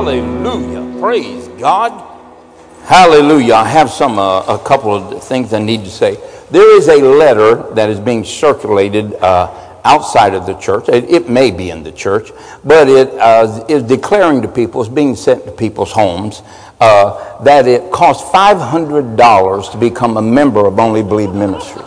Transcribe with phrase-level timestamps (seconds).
[0.00, 0.98] Hallelujah.
[0.98, 1.92] Praise God.
[2.84, 3.52] Hallelujah.
[3.52, 6.16] I have some, uh, a couple of things I need to say.
[6.50, 10.88] There is a letter that is being circulated uh, outside of the church.
[10.88, 12.32] It, it, may be in the church,
[12.64, 16.40] but it uh, is declaring to people, it's being sent to people's homes,
[16.80, 21.84] uh, that it costs $500 to become a member of Only Believe Ministries.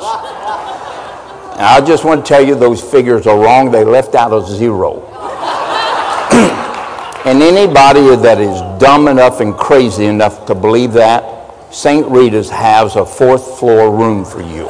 [1.55, 3.71] I just want to tell you those figures are wrong.
[3.71, 5.12] They left out a zero.
[7.25, 12.05] And anybody that is dumb enough and crazy enough to believe that, St.
[12.07, 14.69] Rita's has a fourth floor room for you.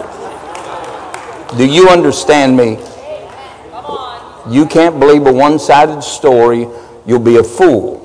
[1.58, 2.77] Do you understand me?
[4.49, 6.67] You can't believe a one sided story,
[7.05, 7.99] you'll be a fool.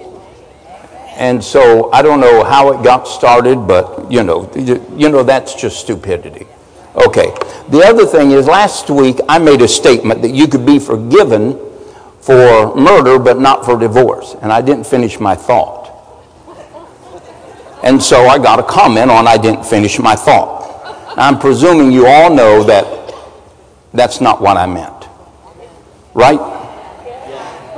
[1.16, 5.54] And so I don't know how it got started, but you know, you know that's
[5.54, 6.46] just stupidity.
[6.94, 7.34] Okay.
[7.68, 11.58] The other thing is, last week I made a statement that you could be forgiven
[12.28, 14.36] for murder, but not for divorce.
[14.42, 15.88] And I didn't finish my thought.
[17.82, 20.58] And so I got a comment on I didn't finish my thought.
[21.16, 22.84] I'm presuming you all know that
[23.94, 25.06] that's not what I meant.
[26.12, 26.38] Right?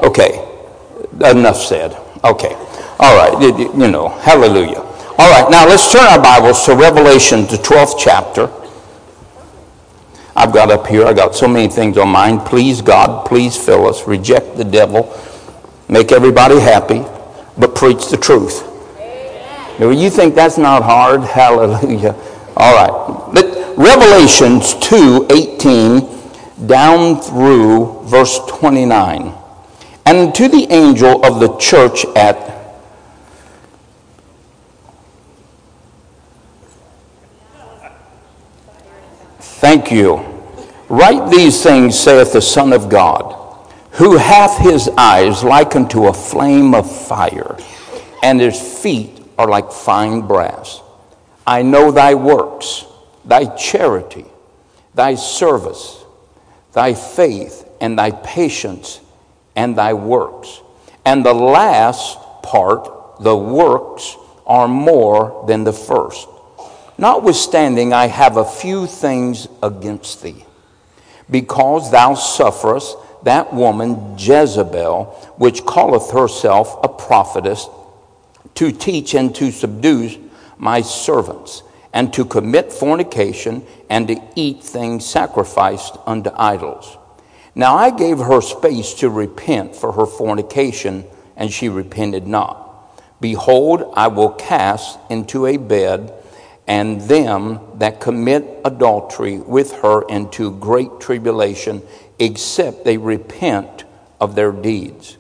[0.02, 0.44] Okay.
[1.24, 1.96] Enough said.
[2.24, 2.56] Okay.
[2.98, 3.40] All right.
[3.56, 4.80] You know, hallelujah.
[5.16, 5.48] All right.
[5.48, 8.50] Now let's turn our Bibles to Revelation, the 12th chapter.
[10.36, 12.40] I've got up here, I got so many things on mine.
[12.40, 14.06] Please God, please fill us.
[14.06, 15.14] Reject the devil.
[15.88, 17.04] Make everybody happy,
[17.58, 18.66] but preach the truth.
[19.78, 21.22] Now, you think that's not hard?
[21.24, 22.14] Hallelujah.
[22.56, 23.34] All right.
[23.34, 29.32] But Revelations 2 18 down through verse 29.
[30.04, 32.59] And to the angel of the church at
[39.60, 40.16] Thank you.
[40.88, 43.36] Write these things, saith the Son of God,
[43.90, 47.58] who hath his eyes like unto a flame of fire,
[48.22, 50.80] and his feet are like fine brass.
[51.46, 52.86] I know thy works,
[53.26, 54.24] thy charity,
[54.94, 56.06] thy service,
[56.72, 59.00] thy faith, and thy patience,
[59.56, 60.62] and thy works.
[61.04, 62.88] And the last part,
[63.20, 66.29] the works, are more than the first.
[67.00, 70.44] Notwithstanding, I have a few things against thee
[71.30, 75.04] because thou sufferest that woman Jezebel,
[75.38, 77.70] which calleth herself a prophetess,
[78.56, 80.10] to teach and to subdue
[80.58, 81.62] my servants,
[81.94, 86.98] and to commit fornication, and to eat things sacrificed unto idols.
[87.54, 93.00] Now I gave her space to repent for her fornication, and she repented not.
[93.22, 96.19] Behold, I will cast into a bed
[96.66, 101.82] and them that commit adultery with her into great tribulation,
[102.18, 103.84] except they repent
[104.20, 105.16] of their deeds.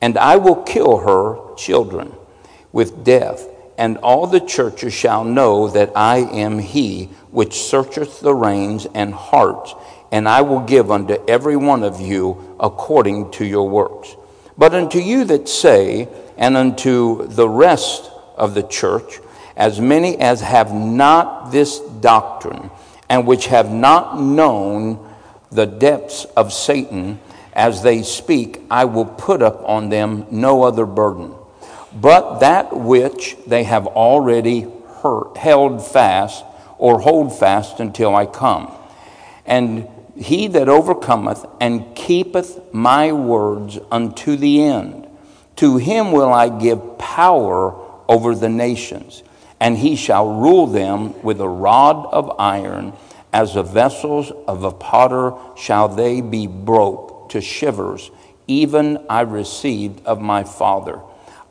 [0.00, 2.12] And I will kill her children
[2.72, 3.48] with death,
[3.78, 9.14] and all the churches shall know that I am he which searcheth the reins and
[9.14, 9.74] hearts,
[10.10, 14.14] and I will give unto every one of you according to your works.
[14.58, 19.20] But unto you that say, and unto the rest of the church,
[19.56, 22.70] as many as have not this doctrine,
[23.08, 25.14] and which have not known
[25.50, 27.20] the depths of Satan,
[27.52, 31.34] as they speak, I will put up on them no other burden,
[31.94, 34.66] but that which they have already
[35.36, 36.44] held fast,
[36.78, 38.72] or hold fast until I come.
[39.44, 45.06] And he that overcometh and keepeth my words unto the end,
[45.56, 47.74] to him will I give power
[48.08, 49.22] over the nations
[49.62, 52.92] and he shall rule them with a rod of iron,
[53.32, 58.10] as the vessels of a potter shall they be broke to shivers,
[58.48, 61.00] even I received of my Father.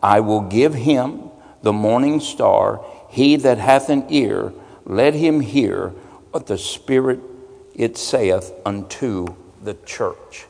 [0.04, 1.30] I will give him
[1.62, 2.84] the morning star.
[3.08, 4.52] He that hath an ear,
[4.84, 5.94] let him hear
[6.32, 7.22] what the Spirit
[7.74, 9.26] it saith unto
[9.64, 10.48] the church.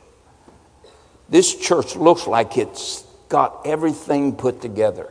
[1.28, 5.08] This church looks like it's got everything put together.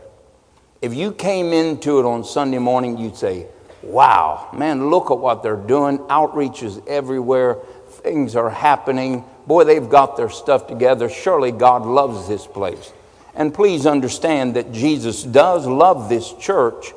[0.81, 3.47] If you came into it on Sunday morning, you'd say,
[3.83, 5.99] Wow, man, look at what they're doing.
[6.09, 7.55] Outreach is everywhere.
[7.89, 9.23] Things are happening.
[9.47, 11.09] Boy, they've got their stuff together.
[11.09, 12.93] Surely God loves this place.
[13.33, 16.93] And please understand that Jesus does love this church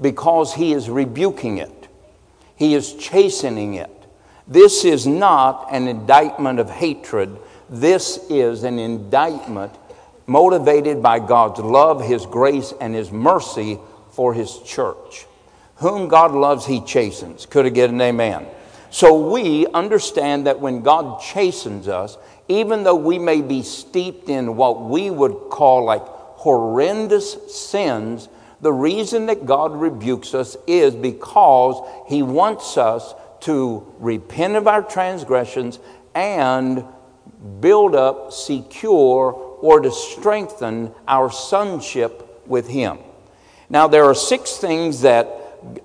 [0.00, 1.88] because he is rebuking it,
[2.56, 3.90] he is chastening it.
[4.46, 7.36] This is not an indictment of hatred,
[7.70, 9.72] this is an indictment
[10.26, 13.78] motivated by God's love, His grace, and His mercy
[14.10, 15.26] for His church.
[15.76, 17.46] Whom God loves, He chastens.
[17.46, 18.46] Could I get an amen?
[18.90, 22.16] So we understand that when God chastens us,
[22.48, 28.28] even though we may be steeped in what we would call like horrendous sins,
[28.60, 34.82] the reason that God rebukes us is because He wants us to repent of our
[34.82, 35.78] transgressions
[36.14, 36.84] and
[37.60, 42.98] build up, secure, or to strengthen our sonship with Him.
[43.68, 45.26] Now, there are six things that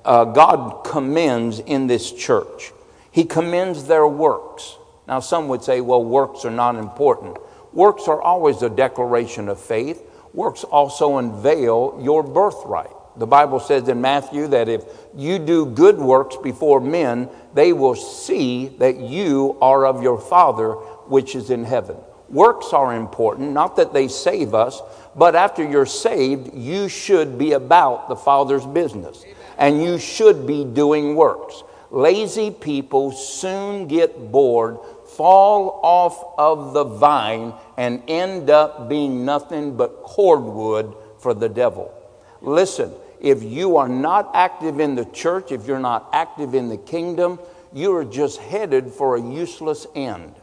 [0.05, 2.73] uh, God commends in this church.
[3.09, 4.77] He commends their works.
[5.07, 7.37] Now, some would say, well, works are not important.
[7.73, 10.03] Works are always a declaration of faith.
[10.31, 12.91] Works also unveil your birthright.
[13.17, 14.83] The Bible says in Matthew that if
[15.15, 20.73] you do good works before men, they will see that you are of your Father
[20.73, 21.97] which is in heaven.
[22.31, 24.81] Works are important, not that they save us,
[25.15, 29.25] but after you're saved, you should be about the Father's business
[29.57, 31.63] and you should be doing works.
[31.91, 39.75] Lazy people soon get bored, fall off of the vine, and end up being nothing
[39.75, 41.93] but cordwood for the devil.
[42.41, 46.77] Listen, if you are not active in the church, if you're not active in the
[46.77, 47.39] kingdom,
[47.73, 50.33] you are just headed for a useless end.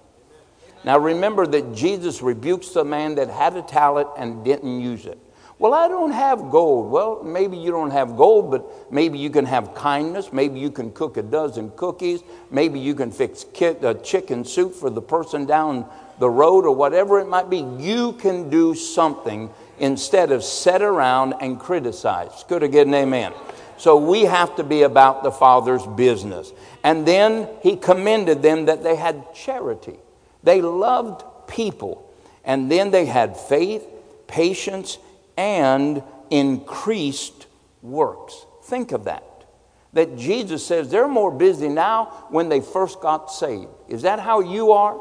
[0.88, 5.19] Now remember that Jesus rebukes the man that had a talent and didn't use it.
[5.58, 6.90] Well, I don't have gold.
[6.90, 10.32] Well, maybe you don't have gold, but maybe you can have kindness.
[10.32, 12.23] Maybe you can cook a dozen cookies.
[12.50, 15.85] Maybe you can fix a chicken soup for the person down
[16.20, 17.67] the road or whatever it might be.
[17.79, 22.46] You can do something instead of sit around and criticize.
[22.49, 23.35] Could I get an amen?
[23.76, 26.50] So we have to be about the Father's business.
[26.82, 29.99] And then he commended them that they had charity.
[30.48, 32.10] They loved people.
[32.42, 33.86] And then they had faith,
[34.26, 34.96] patience,
[35.36, 37.46] and increased
[37.82, 38.46] works.
[38.62, 39.44] Think of that.
[39.92, 43.68] That Jesus says they're more busy now when they first got saved.
[43.88, 44.98] Is that how you are?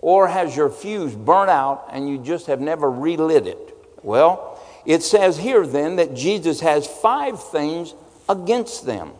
[0.00, 3.76] Or has your fuse burnt out and you just have never relit it?
[4.02, 7.94] Well, it says here then that Jesus has five things
[8.28, 9.12] against them.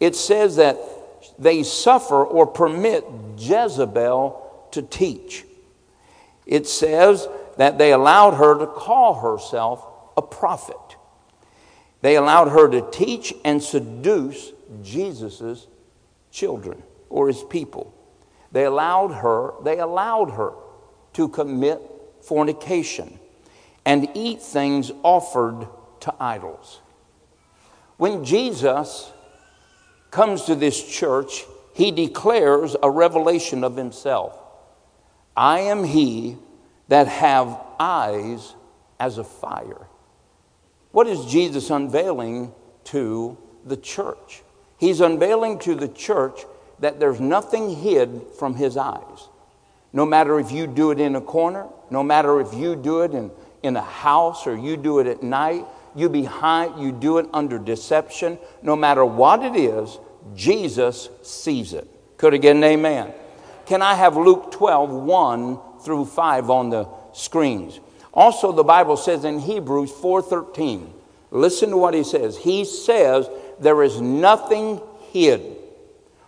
[0.00, 0.78] It says that
[1.38, 3.04] they suffer or permit
[3.36, 4.40] Jezebel
[4.74, 5.44] to teach.
[6.46, 7.26] It says
[7.56, 9.86] that they allowed her to call herself
[10.16, 10.76] a prophet.
[12.02, 15.66] They allowed her to teach and seduce Jesus'
[16.30, 17.94] children or his people.
[18.52, 20.52] They allowed her, they allowed her
[21.14, 21.80] to commit
[22.22, 23.18] fornication
[23.84, 25.66] and eat things offered
[26.00, 26.80] to idols.
[27.96, 29.12] When Jesus
[30.10, 31.44] comes to this church,
[31.74, 34.38] he declares a revelation of himself.
[35.36, 36.36] I am he
[36.88, 38.54] that have eyes
[39.00, 39.86] as a fire.
[40.92, 42.52] What is Jesus unveiling
[42.84, 44.42] to the church?
[44.78, 46.44] He's unveiling to the church
[46.78, 49.28] that there's nothing hid from his eyes.
[49.92, 53.12] No matter if you do it in a corner, no matter if you do it
[53.12, 53.30] in,
[53.62, 55.64] in a house or you do it at night,
[55.94, 59.98] you behind you do it under deception, no matter what it is,
[60.34, 61.88] Jesus sees it.
[62.16, 63.12] Could again, amen.
[63.66, 67.80] Can I have Luke 12, 1 through 5 on the screens.
[68.12, 70.90] Also, the Bible says in Hebrews 4:13,
[71.30, 72.36] listen to what he says.
[72.36, 73.28] He says,
[73.58, 74.80] There is nothing
[75.10, 75.56] hid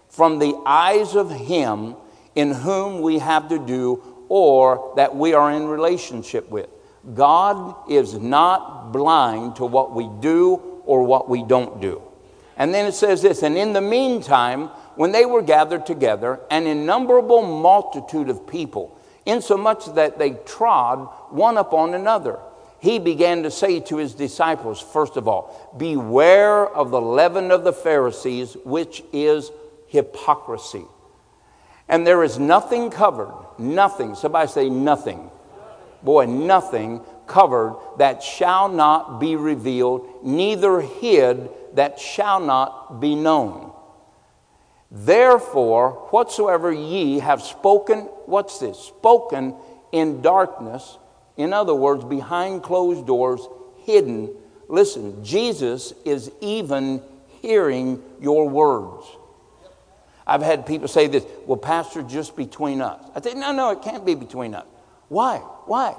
[0.09, 1.97] from the eyes of him
[2.35, 6.69] in whom we have to do or that we are in relationship with.
[7.15, 12.03] God is not blind to what we do or what we don't do.
[12.57, 16.67] And then it says this, and in the meantime, when they were gathered together, an
[16.67, 22.39] innumerable multitude of people, insomuch that they trod one upon another.
[22.79, 27.65] He began to say to his disciples, first of all, Beware of the leaven of
[27.65, 29.51] the Pharisees, which is
[29.89, 30.85] hypocrisy.
[31.89, 35.31] And there is nothing covered, nothing, somebody say nothing.
[36.03, 43.73] Boy, nothing covered that shall not be revealed, neither hid that shall not be known.
[44.91, 48.79] Therefore, whatsoever ye have spoken, what's this?
[48.79, 49.55] Spoken
[49.93, 50.99] in darkness,
[51.37, 53.47] in other words, behind closed doors,
[53.85, 54.31] hidden.
[54.69, 57.03] Listen, Jesus is even
[57.43, 59.07] hearing your words.
[60.27, 63.01] I've had people say this, well, Pastor, just between us.
[63.15, 64.67] I say, no, no, it can't be between us.
[65.09, 65.37] Why?
[65.67, 65.95] Why?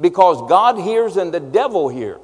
[0.00, 2.20] Because God hears and the devil hears.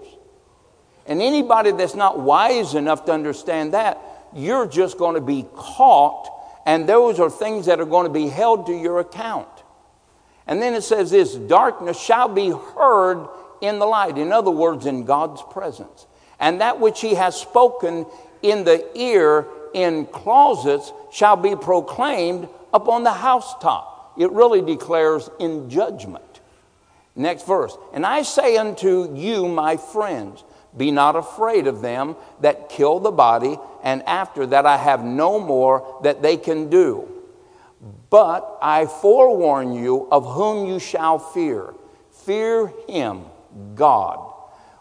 [1.06, 3.98] And anybody that's not wise enough to understand that,
[4.34, 6.30] you're just going to be caught,
[6.66, 9.48] and those are things that are going to be held to your account.
[10.46, 13.26] And then it says this darkness shall be heard
[13.60, 14.18] in the light.
[14.18, 16.06] In other words, in God's presence.
[16.38, 18.06] And that which he has spoken
[18.42, 24.12] in the ear in closets shall be proclaimed upon the housetop.
[24.18, 26.24] It really declares in judgment.
[27.16, 27.76] Next verse.
[27.92, 30.44] And I say unto you, my friends,
[30.76, 35.38] be not afraid of them that kill the body, and after that I have no
[35.38, 37.08] more that they can do.
[38.10, 41.74] But I forewarn you of whom you shall fear.
[42.10, 43.24] Fear him,
[43.74, 44.32] God,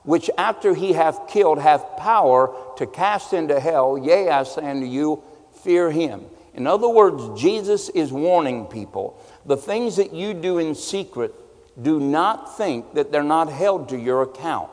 [0.04, 3.98] which after he hath killed hath power to cast into hell.
[3.98, 5.22] Yea, I say unto you,
[5.64, 6.26] fear him.
[6.54, 11.34] In other words, Jesus is warning people the things that you do in secret,
[11.82, 14.70] do not think that they're not held to your account.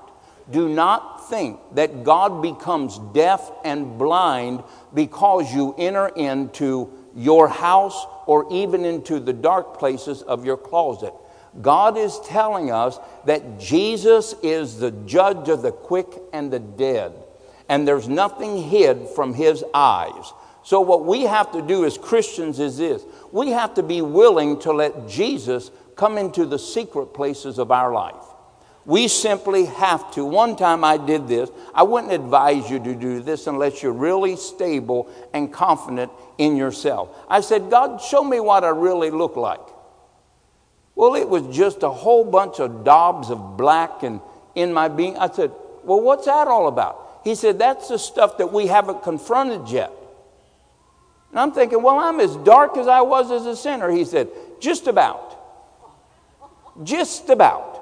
[0.50, 4.62] Do not think that God becomes deaf and blind
[4.94, 11.12] because you enter into your house or even into the dark places of your closet.
[11.60, 17.12] God is telling us that Jesus is the judge of the quick and the dead,
[17.68, 20.32] and there's nothing hid from his eyes.
[20.62, 24.60] So, what we have to do as Christians is this we have to be willing
[24.60, 28.29] to let Jesus come into the secret places of our life.
[28.86, 30.24] We simply have to.
[30.24, 31.50] One time I did this.
[31.74, 37.14] I wouldn't advise you to do this unless you're really stable and confident in yourself.
[37.28, 39.60] I said, God, show me what I really look like.
[40.94, 44.20] Well, it was just a whole bunch of daubs of black and
[44.54, 45.16] in my being.
[45.16, 45.50] I said,
[45.84, 47.20] Well, what's that all about?
[47.24, 49.92] He said, That's the stuff that we haven't confronted yet.
[51.30, 53.90] And I'm thinking, Well, I'm as dark as I was as a sinner.
[53.90, 54.28] He said,
[54.60, 55.36] Just about.
[56.82, 57.79] Just about.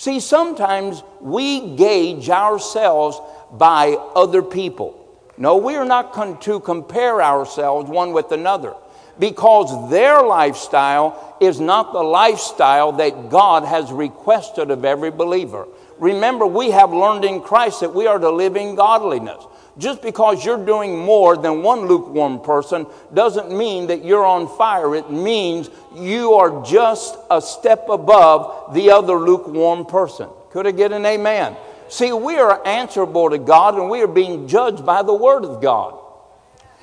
[0.00, 3.20] See, sometimes we gauge ourselves
[3.52, 4.96] by other people.
[5.36, 8.72] No, we are not con- to compare ourselves one with another
[9.18, 15.68] because their lifestyle is not the lifestyle that God has requested of every believer.
[15.98, 19.44] Remember, we have learned in Christ that we are to live in godliness.
[19.78, 24.94] Just because you're doing more than one lukewarm person doesn't mean that you're on fire.
[24.94, 30.28] It means you are just a step above the other lukewarm person.
[30.50, 31.56] Could I get an amen?
[31.88, 35.62] See, we are answerable to God and we are being judged by the Word of
[35.62, 35.98] God.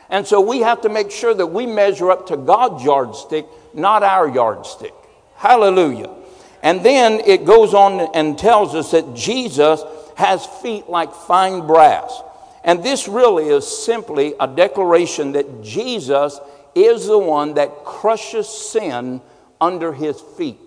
[0.10, 4.04] And so we have to make sure that we measure up to God's yardstick, not
[4.04, 4.94] our yardstick.
[5.36, 6.10] Hallelujah.
[6.64, 9.84] And then it goes on and tells us that Jesus
[10.16, 12.22] has feet like fine brass.
[12.64, 16.40] And this really is simply a declaration that Jesus
[16.76, 19.22] is the one that crushes sin
[19.60, 20.60] under his feet.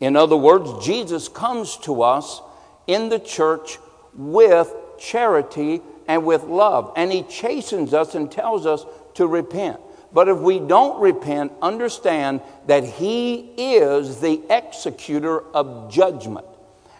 [0.00, 2.40] In other words, Jesus comes to us
[2.86, 3.78] in the church
[4.14, 8.84] with charity and with love, and he chastens us and tells us
[9.14, 9.80] to repent.
[10.12, 16.46] But if we don't repent, understand that he is the executor of judgment.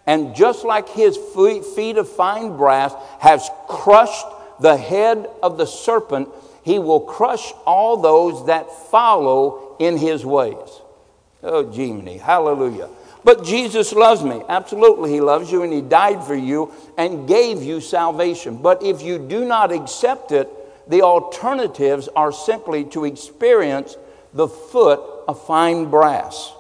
[0.07, 4.27] And just like his feet of fine brass has crushed
[4.61, 6.29] the head of the serpent,
[6.63, 10.81] he will crush all those that follow in his ways.
[11.43, 12.89] Oh, Jiminy, hallelujah.
[13.27, 14.43] But Jesus loves me.
[14.49, 18.57] Absolutely, he loves you, and he died for you and gave you salvation.
[18.57, 20.49] But if you do not accept it,
[20.89, 23.97] the alternatives are simply to experience
[24.33, 26.53] the foot of fine brass.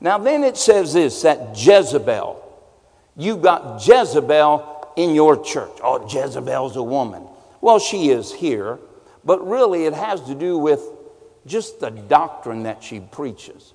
[0.00, 2.44] Now, then it says this that Jezebel,
[3.16, 5.78] you've got Jezebel in your church.
[5.84, 7.27] Oh, Jezebel's a woman.
[7.60, 8.78] Well, she is here,
[9.24, 10.82] but really it has to do with
[11.46, 13.74] just the doctrine that she preaches.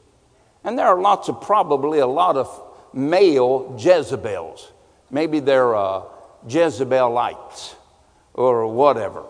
[0.63, 2.61] And there are lots of, probably a lot of
[2.93, 4.71] male Jezebels.
[5.11, 6.03] Maybe they're uh,
[6.47, 7.75] Jezebelites
[8.33, 9.23] or whatever.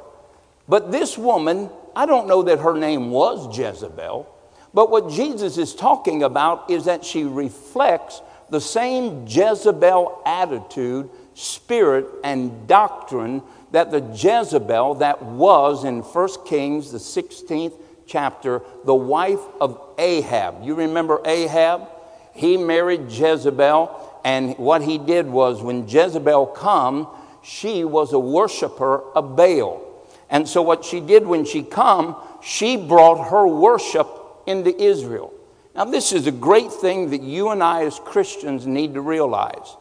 [0.68, 4.30] But this woman, I don't know that her name was Jezebel,
[4.74, 12.08] but what Jesus is talking about is that she reflects the same Jezebel attitude, spirit,
[12.24, 13.42] and doctrine
[13.74, 17.74] that the Jezebel that was in 1 Kings, the 16th
[18.06, 20.64] chapter, the wife of Ahab.
[20.64, 21.90] You remember Ahab?
[22.34, 27.08] He married Jezebel, and what he did was when Jezebel come,
[27.44, 29.82] she was a worshiper of Baal.
[30.30, 34.08] And so what she did when she come, she brought her worship
[34.46, 35.34] into Israel.
[35.76, 39.76] Now this is a great thing that you and I as Christians need to realize.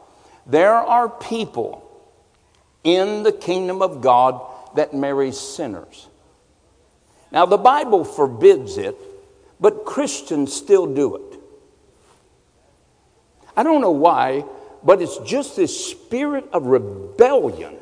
[0.47, 1.92] There are people
[2.85, 4.41] in the kingdom of God
[4.75, 6.09] that marries sinners.
[7.31, 8.97] Now, the Bible forbids it,
[9.61, 11.41] but Christians still do it.
[13.57, 14.45] I don't know why,
[14.83, 17.77] but it's just this spirit of rebellion.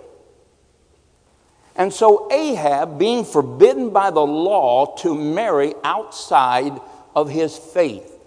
[1.76, 6.78] And so, Ahab, being forbidden by the law to marry outside
[7.14, 8.18] of his faith,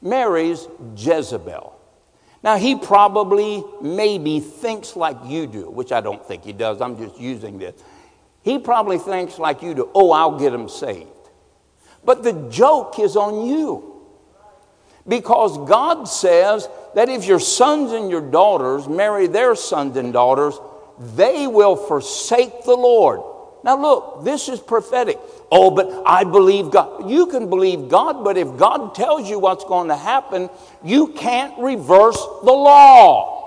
[0.00, 0.66] marries
[0.96, 1.71] Jezebel.
[2.42, 6.80] Now, he probably, maybe thinks like you do, which I don't think he does.
[6.80, 7.80] I'm just using this.
[8.42, 11.08] He probably thinks like you do, oh, I'll get him saved.
[12.04, 13.88] But the joke is on you.
[15.06, 20.58] Because God says that if your sons and your daughters marry their sons and daughters,
[20.98, 23.20] they will forsake the Lord.
[23.64, 25.18] Now, look, this is prophetic.
[25.54, 27.10] Oh, but I believe God.
[27.10, 30.48] You can believe God, but if God tells you what's going to happen,
[30.82, 33.42] you can't reverse the law.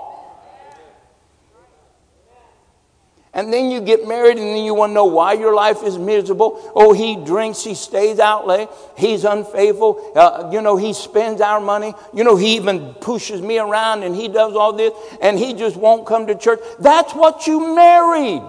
[3.34, 5.98] And then you get married and then you want to know why your life is
[5.98, 6.72] miserable.
[6.76, 11.60] Oh, he drinks, he stays out late, he's unfaithful, uh, you know, he spends our
[11.60, 15.54] money, you know, he even pushes me around and he does all this and he
[15.54, 16.60] just won't come to church.
[16.78, 18.42] That's what you married.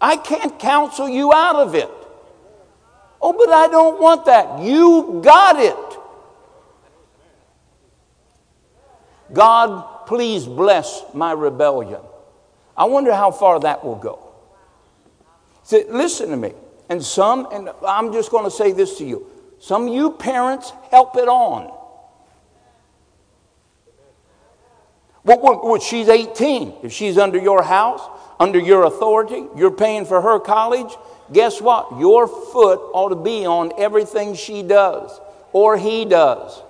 [0.00, 1.90] I can't counsel you out of it.
[3.22, 4.60] Oh, but I don't want that.
[4.60, 5.98] You got it.
[9.32, 12.00] God, please bless my rebellion.
[12.76, 14.18] I wonder how far that will go.
[15.62, 16.52] So, listen to me.
[16.88, 19.26] And some, and I'm just going to say this to you
[19.62, 21.72] some of you parents help it on.
[25.24, 26.74] Well, she's 18.
[26.82, 28.02] If she's under your house,
[28.40, 30.92] under your authority, you're paying for her college,
[31.32, 31.98] guess what?
[31.98, 35.20] Your foot ought to be on everything she does
[35.52, 36.62] or he does.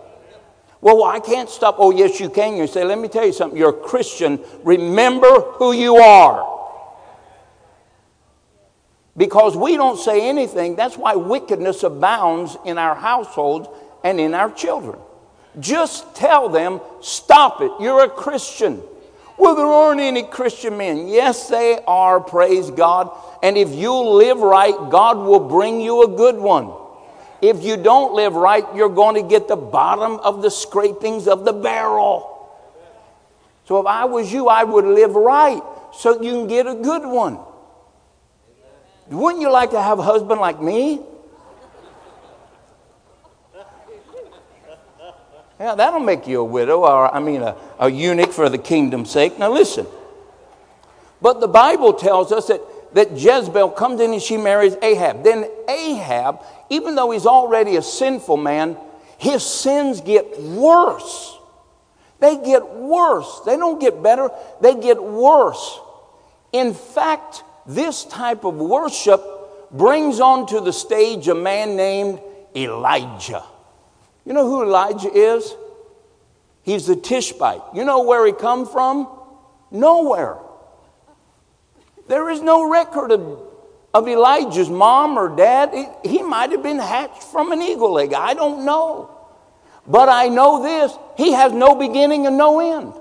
[0.80, 1.76] Well, I can't stop.
[1.78, 2.56] Oh, yes, you can.
[2.56, 3.56] You say, let me tell you something.
[3.56, 4.40] You're a Christian.
[4.64, 6.60] Remember who you are.
[9.16, 10.74] Because we don't say anything.
[10.74, 13.68] That's why wickedness abounds in our households
[14.02, 14.98] and in our children.
[15.60, 17.70] Just tell them, stop it.
[17.78, 18.82] You're a Christian.
[19.42, 21.08] Well, there aren't any Christian men.
[21.08, 23.10] Yes, they are, praise God.
[23.42, 26.72] And if you live right, God will bring you a good one.
[27.40, 31.44] If you don't live right, you're going to get the bottom of the scrapings of
[31.44, 32.54] the barrel.
[33.64, 35.60] So if I was you, I would live right
[35.92, 37.40] so you can get a good one.
[39.08, 41.00] Wouldn't you like to have a husband like me?
[45.62, 49.12] Yeah, that'll make you a widow, or I mean, a, a eunuch for the kingdom's
[49.12, 49.38] sake.
[49.38, 49.86] Now, listen.
[51.20, 52.60] But the Bible tells us that
[52.94, 55.22] that Jezebel comes in and she marries Ahab.
[55.22, 58.76] Then Ahab, even though he's already a sinful man,
[59.18, 61.38] his sins get worse.
[62.18, 63.42] They get worse.
[63.46, 65.78] They don't get better, they get worse.
[66.52, 69.22] In fact, this type of worship
[69.70, 72.20] brings onto the stage a man named
[72.56, 73.44] Elijah.
[74.24, 75.54] You know who Elijah is?
[76.62, 77.62] He's the Tishbite.
[77.74, 79.08] You know where he come from?
[79.70, 80.36] Nowhere.
[82.08, 83.40] There is no record of,
[83.92, 85.72] of Elijah's mom or dad.
[85.72, 88.12] He, he might have been hatched from an eagle egg.
[88.14, 89.10] I don't know.
[89.86, 92.94] But I know this he has no beginning and no end.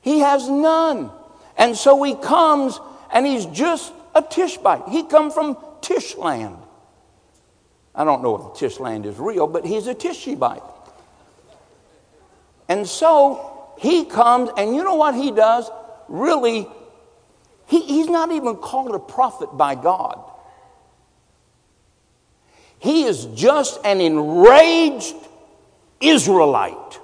[0.00, 1.10] He has none.
[1.58, 2.80] And so he comes
[3.12, 4.88] and he's just a Tishbite.
[4.88, 6.58] He come from Tishland.
[7.98, 10.62] I don't know if Tishland is real, but he's a Tishbite.
[12.68, 15.68] And so he comes, and you know what he does?
[16.06, 16.68] Really,
[17.66, 20.22] he, he's not even called a prophet by God.
[22.78, 25.16] He is just an enraged
[26.00, 27.00] Israelite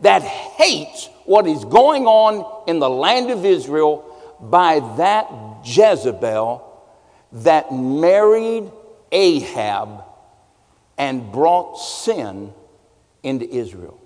[0.00, 4.04] that hates what is going on in the land of Israel
[4.40, 5.30] by that
[5.64, 6.68] Jezebel
[7.30, 8.68] that married
[9.12, 10.04] Ahab
[10.98, 12.52] and brought sin
[13.22, 14.00] into Israel.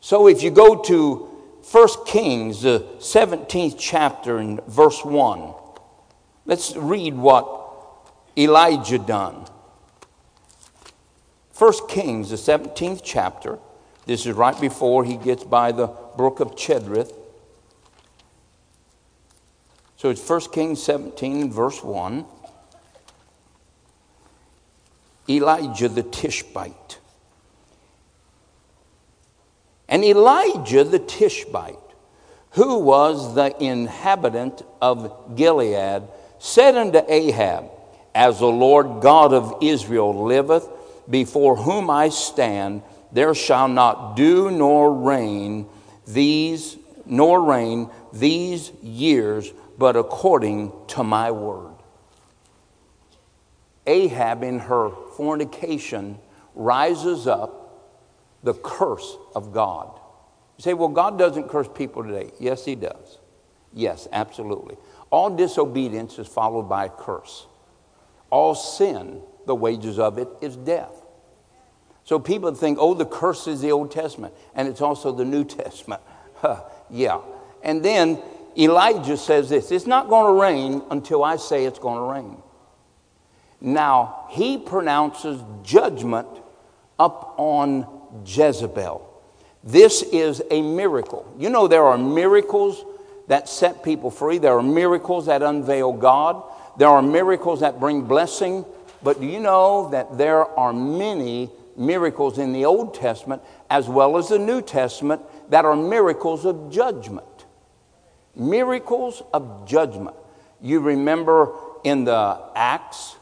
[0.00, 1.28] So if you go to
[1.70, 5.54] 1 Kings, the 17th chapter, and verse 1,
[6.46, 7.48] let's read what
[8.36, 9.46] Elijah done.
[11.56, 13.58] 1 Kings, the 17th chapter.
[14.06, 17.12] This is right before he gets by the brook of Cherith.
[19.98, 22.24] So it's 1 Kings 17, verse 1.
[25.30, 26.98] Elijah the Tishbite.
[29.88, 31.76] And Elijah the Tishbite,
[32.50, 36.02] who was the inhabitant of Gilead,
[36.38, 37.70] said unto Ahab,
[38.14, 40.68] As the Lord God of Israel liveth,
[41.08, 45.66] before whom I stand, there shall not dew nor rain
[46.06, 51.74] these nor rain these years, but according to my word.
[53.86, 56.18] Ahab, in her fornication,
[56.54, 57.60] rises up
[58.42, 59.98] the curse of God.
[60.56, 62.30] You say, well, God doesn't curse people today.
[62.38, 63.18] Yes, He does.
[63.72, 64.76] Yes, absolutely.
[65.10, 67.46] All disobedience is followed by a curse.
[68.30, 71.02] All sin, the wages of it is death.
[72.04, 75.44] So people think, oh, the curse is the Old Testament, and it's also the New
[75.62, 76.02] Testament.
[76.90, 77.20] yeah.
[77.62, 78.20] And then
[78.58, 82.42] Elijah says this it's not going to rain until I say it's going to rain.
[83.60, 86.28] Now, he pronounces judgment
[86.98, 87.86] up on
[88.24, 89.06] Jezebel.
[89.62, 91.30] This is a miracle.
[91.38, 92.84] You know, there are miracles
[93.28, 96.42] that set people free, there are miracles that unveil God,
[96.78, 98.64] there are miracles that bring blessing.
[99.02, 104.16] But do you know that there are many miracles in the Old Testament as well
[104.16, 107.26] as the New Testament that are miracles of judgment?
[108.34, 110.16] Miracles of judgment.
[110.60, 113.16] You remember in the Acts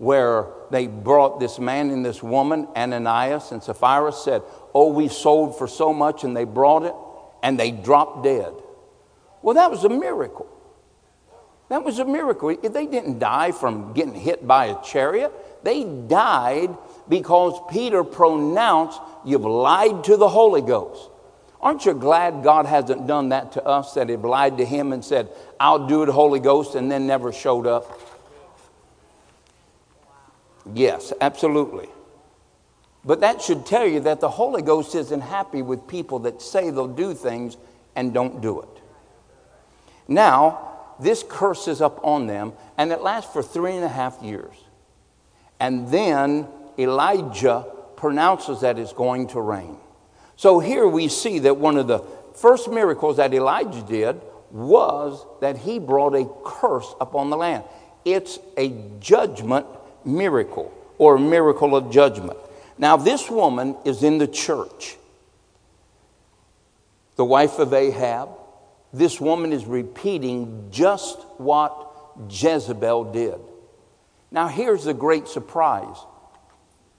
[0.00, 4.40] where they brought this man and this woman, Ananias and Sapphira, said,
[4.72, 6.94] Oh, we sold for so much, and they brought it,
[7.42, 8.50] and they dropped dead.
[9.42, 10.48] Well, that was a miracle.
[11.68, 12.56] That was a miracle.
[12.56, 15.34] They didn't die from getting hit by a chariot.
[15.64, 16.74] They died
[17.06, 21.10] because Peter pronounced, You've lied to the Holy Ghost.
[21.60, 25.04] Aren't you glad God hasn't done that to us, that He lied to Him and
[25.04, 25.28] said,
[25.60, 28.00] I'll do it, Holy Ghost, and then never showed up?
[30.74, 31.88] Yes, absolutely.
[33.04, 36.70] But that should tell you that the Holy Ghost isn't happy with people that say
[36.70, 37.56] they'll do things
[37.96, 38.68] and don't do it.
[40.06, 40.68] Now,
[41.00, 44.54] this curse is up on them, and it lasts for three and a half years.
[45.58, 46.46] And then
[46.78, 49.76] Elijah pronounces that it's going to rain.
[50.36, 52.00] So here we see that one of the
[52.34, 57.64] first miracles that Elijah did was that he brought a curse upon the land.
[58.04, 59.66] It's a judgment
[60.04, 62.38] miracle or miracle of judgment.
[62.78, 64.96] Now, this woman is in the church,
[67.16, 68.30] the wife of Ahab.
[68.92, 71.74] This woman is repeating just what
[72.28, 73.38] Jezebel did.
[74.30, 75.96] Now, here's the great surprise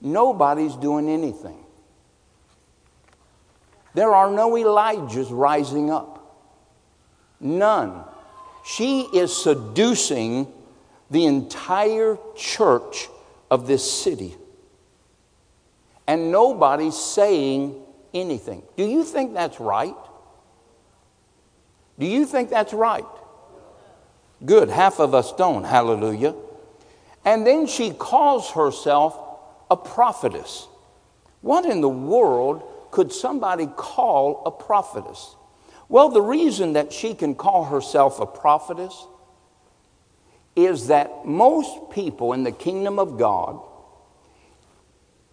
[0.00, 1.62] nobody's doing anything.
[3.94, 6.18] There are no Elijahs rising up.
[7.40, 8.04] None.
[8.64, 10.52] She is seducing
[11.12, 13.08] the entire church
[13.50, 14.34] of this city.
[16.06, 17.80] And nobody's saying
[18.14, 18.62] anything.
[18.76, 19.94] Do you think that's right?
[21.98, 23.04] Do you think that's right?
[24.44, 24.70] Good.
[24.70, 25.64] Half of us don't.
[25.64, 26.34] Hallelujah.
[27.26, 29.16] And then she calls herself
[29.70, 30.66] a prophetess.
[31.42, 35.36] What in the world could somebody call a prophetess?
[35.90, 39.06] Well, the reason that she can call herself a prophetess
[40.54, 43.60] is that most people in the kingdom of God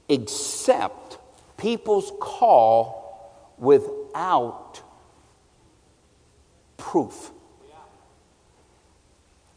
[0.10, 1.18] accept
[1.58, 4.82] people's call without
[6.78, 7.32] proof.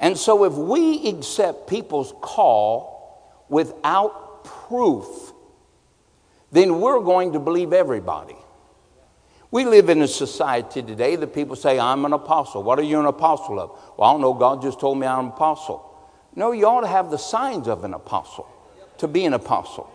[0.00, 5.06] And so, if we accept people's call without proof,
[6.50, 8.36] then we're going to believe everybody.
[9.52, 12.62] We live in a society today that people say, I'm an apostle.
[12.62, 13.70] What are you an apostle of?
[13.98, 14.32] Well, I don't know.
[14.32, 15.88] God just told me I'm an apostle.
[16.34, 18.48] No, you ought to have the signs of an apostle
[18.96, 19.92] to be an apostle.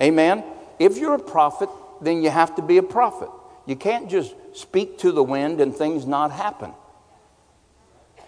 [0.00, 0.42] Amen?
[0.78, 1.68] If you're a prophet,
[2.00, 3.28] then you have to be a prophet.
[3.66, 6.72] You can't just speak to the wind and things not happen.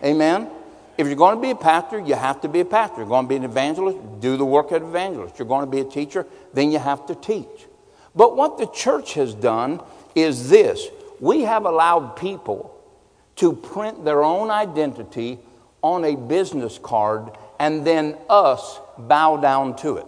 [0.04, 0.50] Amen?
[0.98, 2.98] If you're going to be a pastor, you have to be a pastor.
[2.98, 5.38] You're going to be an evangelist, do the work of an evangelist.
[5.38, 7.68] You're going to be a teacher, then you have to teach.
[8.14, 9.80] But what the church has done
[10.22, 10.88] is this
[11.20, 12.74] we have allowed people
[13.36, 15.38] to print their own identity
[15.82, 20.06] on a business card and then us bow down to it.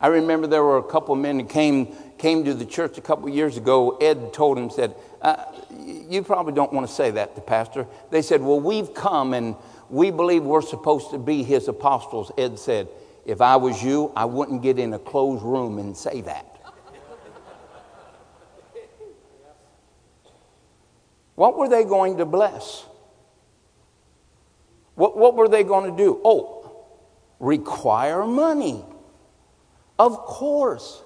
[0.00, 3.00] I remember there were a couple of men that came, came to the church a
[3.00, 3.96] couple of years ago.
[3.98, 7.86] Ed told him, said, uh, You probably don't want to say that to Pastor.
[8.10, 9.56] They said, Well, we've come and
[9.88, 12.30] we believe we're supposed to be his apostles.
[12.36, 12.88] Ed said,
[13.24, 16.53] If I was you, I wouldn't get in a closed room and say that.
[21.34, 22.84] What were they going to bless?
[24.94, 26.20] What, what were they going to do?
[26.24, 26.86] Oh,
[27.40, 28.84] require money.
[29.98, 31.02] Of course.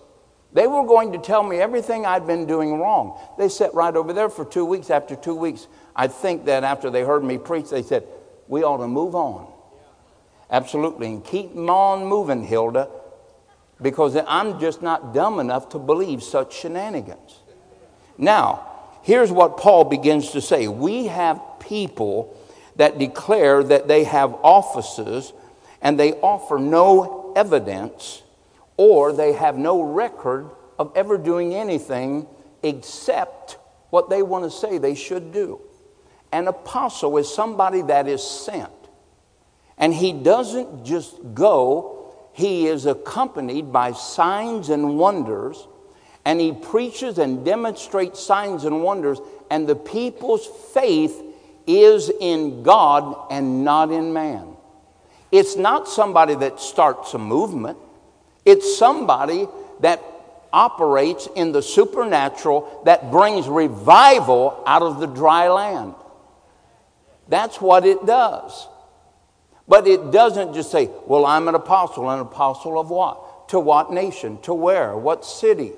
[0.52, 3.20] They were going to tell me everything I'd been doing wrong.
[3.38, 4.90] They sat right over there for two weeks.
[4.90, 8.04] After two weeks, I think that after they heard me preach, they said,
[8.46, 9.52] We ought to move on.
[10.50, 11.08] Absolutely.
[11.08, 12.88] And keep on moving, Hilda,
[13.80, 17.40] because I'm just not dumb enough to believe such shenanigans.
[18.16, 18.67] Now,
[19.08, 22.36] here's what Paul begins to say We have people
[22.76, 25.32] that declare that they have offices
[25.80, 28.22] and they offer no evidence
[28.76, 32.26] or they have no record of ever doing anything
[32.62, 33.56] except
[33.90, 35.60] what they want to say they should do.
[36.30, 38.70] An apostle is somebody that is sent.
[39.78, 45.66] And he doesn't just go, he is accompanied by signs and wonders.
[46.28, 49.18] And he preaches and demonstrates signs and wonders.
[49.50, 51.22] And the people's faith
[51.66, 54.48] is in God and not in man.
[55.32, 57.78] It's not somebody that starts a movement,
[58.44, 59.48] it's somebody
[59.80, 60.02] that
[60.52, 65.94] operates in the supernatural that brings revival out of the dry land.
[67.28, 68.68] That's what it does.
[69.66, 72.10] But it doesn't just say, well, I'm an apostle.
[72.10, 73.48] An apostle of what?
[73.48, 74.38] To what nation?
[74.42, 74.94] To where?
[74.94, 75.72] What city?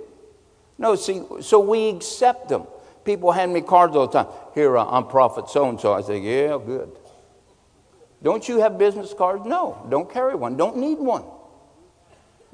[0.81, 2.67] No, see, so we accept them.
[3.05, 4.33] People hand me cards all the time.
[4.55, 5.93] Here, uh, I'm prophet so and so.
[5.93, 6.91] I say, yeah, good.
[8.23, 9.45] Don't you have business cards?
[9.45, 10.57] No, don't carry one.
[10.57, 11.25] Don't need one.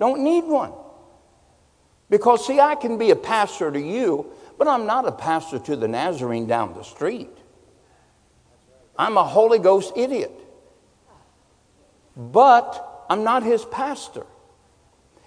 [0.01, 0.73] Don't need one.
[2.11, 5.77] Because, see, I can be a pastor to you, but I'm not a pastor to
[5.77, 7.31] the Nazarene down the street.
[8.99, 10.33] I'm a Holy Ghost idiot.
[12.17, 14.27] But I'm not his pastor.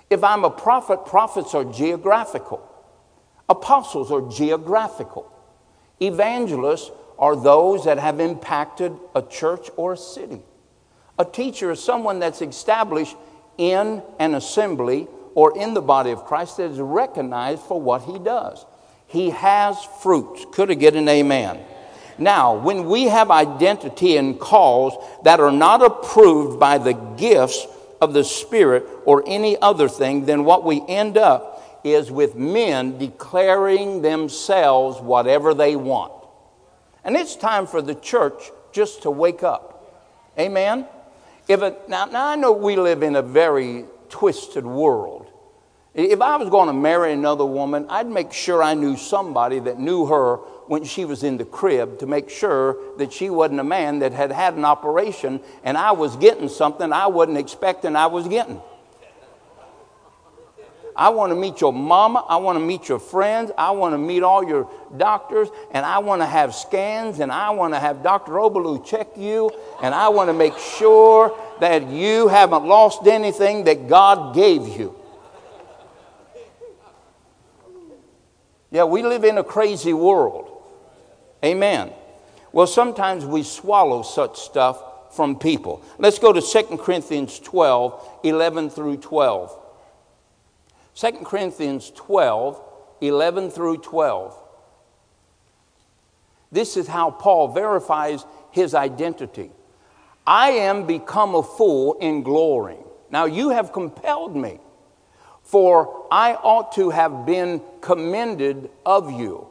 [0.09, 2.68] If I'm a prophet, prophets are geographical,
[3.49, 5.31] apostles are geographical,
[5.99, 10.41] evangelists are those that have impacted a church or a city.
[11.17, 13.17] A teacher is someone that's established
[13.57, 18.17] in an assembly or in the body of Christ that is recognized for what he
[18.19, 18.65] does.
[19.07, 20.45] He has fruits.
[20.51, 21.59] Could I get an amen?
[22.17, 27.65] Now, when we have identity and calls that are not approved by the gifts
[28.01, 32.97] of the Spirit or any other thing, then what we end up is with men
[32.97, 36.13] declaring themselves whatever they want.
[37.03, 39.75] And it's time for the church just to wake up.
[40.37, 40.85] Amen?
[41.47, 45.25] If now, now, I know we live in a very twisted world.
[45.95, 49.79] If I was going to marry another woman, I'd make sure I knew somebody that
[49.79, 50.37] knew her
[50.67, 54.13] when she was in the crib to make sure that she wasn't a man that
[54.13, 58.61] had had an operation and I was getting something I wasn't expecting I was getting.
[60.99, 62.25] I want to meet your mama.
[62.27, 63.51] I want to meet your friends.
[63.57, 65.47] I want to meet all your doctors.
[65.71, 67.21] And I want to have scans.
[67.21, 68.33] And I want to have Dr.
[68.33, 69.49] Obaloo check you.
[69.81, 74.93] And I want to make sure that you haven't lost anything that God gave you.
[78.69, 80.61] Yeah, we live in a crazy world.
[81.45, 81.93] Amen.
[82.51, 85.81] Well, sometimes we swallow such stuff from people.
[85.97, 89.67] Let's go to 2 Corinthians 12, 11 through 12.
[90.95, 92.61] 2 Corinthians 12,
[93.01, 94.37] 11 through 12.
[96.51, 99.51] This is how Paul verifies his identity.
[100.25, 102.77] I am become a fool in glory.
[103.11, 104.59] Now you have compelled me,
[105.43, 109.47] for I ought to have been commended of you.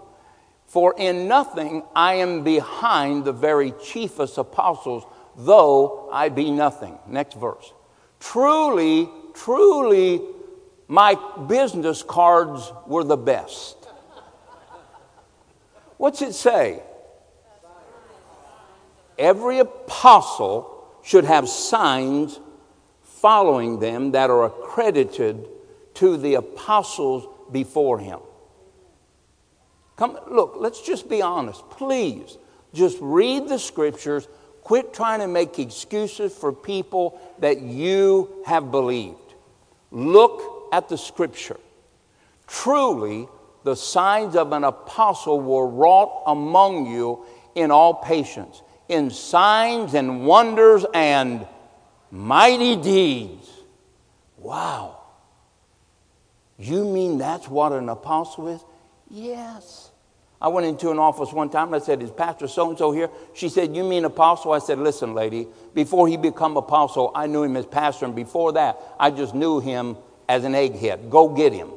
[0.66, 5.04] For in nothing I am behind the very chiefest apostles,
[5.36, 6.98] though I be nothing.
[7.06, 7.72] Next verse.
[8.20, 10.20] Truly, truly,
[10.88, 13.76] my business cards were the best.
[15.98, 16.82] What's it say?
[19.18, 22.40] Every apostle should have signs
[23.02, 25.48] following them that are accredited
[25.94, 28.20] to the apostles before him.
[29.96, 31.68] Come, look, let's just be honest.
[31.70, 32.38] Please,
[32.72, 34.28] just read the scriptures.
[34.62, 39.16] Quit trying to make excuses for people that you have believed.
[39.90, 41.58] Look at the scripture.
[42.46, 43.28] Truly,
[43.64, 50.24] the signs of an apostle were wrought among you in all patience, in signs and
[50.26, 51.46] wonders and
[52.10, 53.50] mighty deeds.
[54.38, 54.96] Wow.
[56.58, 58.64] You mean that's what an apostle is?
[59.10, 59.90] Yes.
[60.40, 62.92] I went into an office one time and I said, Is Pastor so and so
[62.92, 63.10] here?
[63.34, 64.52] She said, You mean apostle?
[64.52, 68.52] I said, Listen, lady, before he become apostle, I knew him as pastor, and before
[68.52, 69.96] that, I just knew him
[70.28, 71.08] as an egghead.
[71.08, 71.68] Go get him.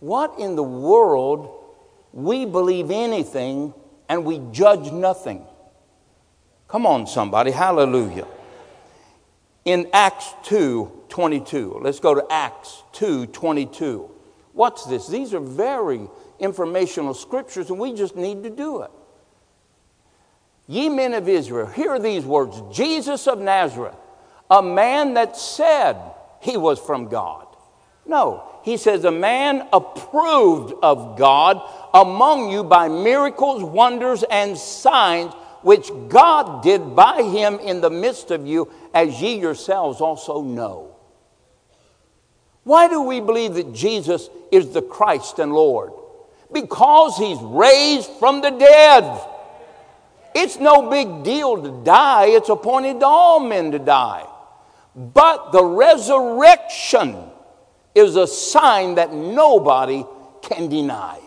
[0.00, 1.54] what in the world?
[2.12, 3.74] We believe anything
[4.08, 5.44] and we judge nothing.
[6.66, 7.50] Come on, somebody.
[7.50, 8.26] Hallelujah.
[9.64, 11.80] In Acts 2, 22.
[11.82, 14.10] Let's go to Acts 2 22.
[14.52, 15.06] What's this?
[15.06, 18.90] These are very informational scriptures, and we just need to do it.
[20.68, 23.96] Ye men of Israel, hear these words Jesus of Nazareth,
[24.50, 25.96] a man that said
[26.40, 27.46] he was from God.
[28.06, 31.62] No, he says, a man approved of God
[31.94, 38.30] among you by miracles, wonders, and signs which God did by him in the midst
[38.30, 40.96] of you, as ye yourselves also know.
[42.64, 45.92] Why do we believe that Jesus is the Christ and Lord?
[46.52, 49.20] Because he's raised from the dead.
[50.40, 54.24] It's no big deal to die, it's appointed to all men to die.
[54.94, 57.16] But the resurrection
[57.92, 60.04] is a sign that nobody
[60.42, 61.18] can deny.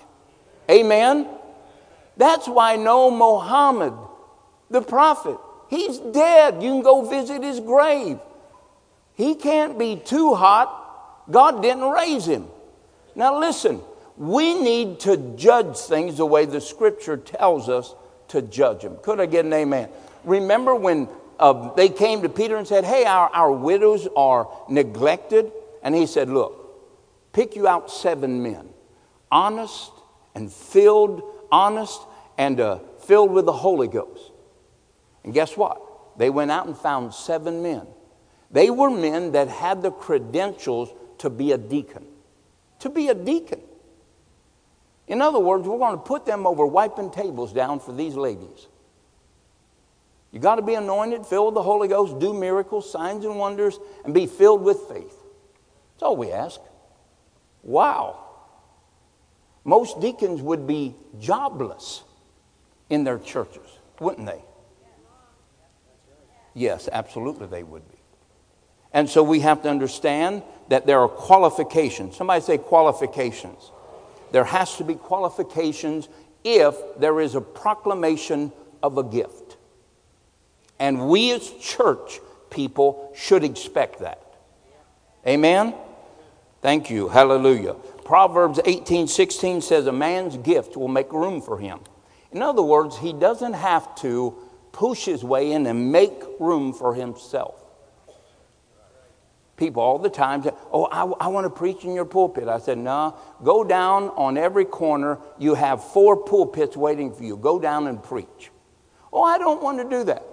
[0.69, 1.28] Amen?
[2.15, 3.93] That's why no Muhammad,
[4.69, 5.38] The prophet,
[5.69, 6.63] he's dead.
[6.63, 8.17] You can go visit his grave.
[9.15, 11.26] He can't be too hot.
[11.30, 12.47] God didn't raise him.
[13.15, 13.82] Now, listen,
[14.15, 17.93] we need to judge things the way the scripture tells us
[18.32, 18.98] to judge them.
[19.02, 19.89] Could I get an amen?
[20.24, 21.08] Remember when
[21.39, 25.52] uh, they came to Peter and said, Hey, our, our widows are neglected?
[25.84, 28.70] And he said, Look, pick you out seven men,
[29.32, 29.91] honest
[30.36, 32.00] and filled, honest
[32.38, 34.32] and uh, filled with the Holy Ghost.
[35.24, 35.82] And guess what?
[36.17, 37.88] They went out and found seven men.
[38.50, 40.89] They were men that had the credentials
[41.20, 42.06] to be a deacon.
[42.80, 43.62] To be a deacon.
[45.12, 48.67] In other words, we're going to put them over wiping tables down for these ladies.
[50.32, 53.78] You got to be anointed, filled with the Holy Ghost, do miracles, signs, and wonders,
[54.06, 55.13] and be filled with faith.
[55.93, 56.62] That's all we ask.
[57.62, 58.24] Wow.
[59.65, 62.04] Most deacons would be jobless
[62.89, 63.67] in their churches,
[64.00, 64.41] wouldn't they?
[66.54, 67.97] Yes, absolutely they would be.
[68.93, 72.15] And so we have to understand that there are qualifications.
[72.15, 73.71] Somebody say qualifications.
[74.32, 76.10] There has to be qualifications
[76.44, 79.58] if there is a proclamation of a gift.
[80.80, 84.22] And we as church people should expect that.
[85.28, 85.76] Amen?
[86.62, 87.08] Thank you.
[87.08, 87.76] Hallelujah.
[88.04, 91.80] Proverbs 18 16 says, A man's gift will make room for him.
[92.32, 94.36] In other words, he doesn't have to
[94.72, 97.61] push his way in and make room for himself.
[99.62, 102.47] People all the time say, Oh, I, I want to preach in your pulpit.
[102.47, 105.19] I said, No, go down on every corner.
[105.38, 107.38] You have four pulpits waiting for you.
[107.38, 108.50] Go down and preach.
[109.13, 110.26] Oh, I don't want to do that.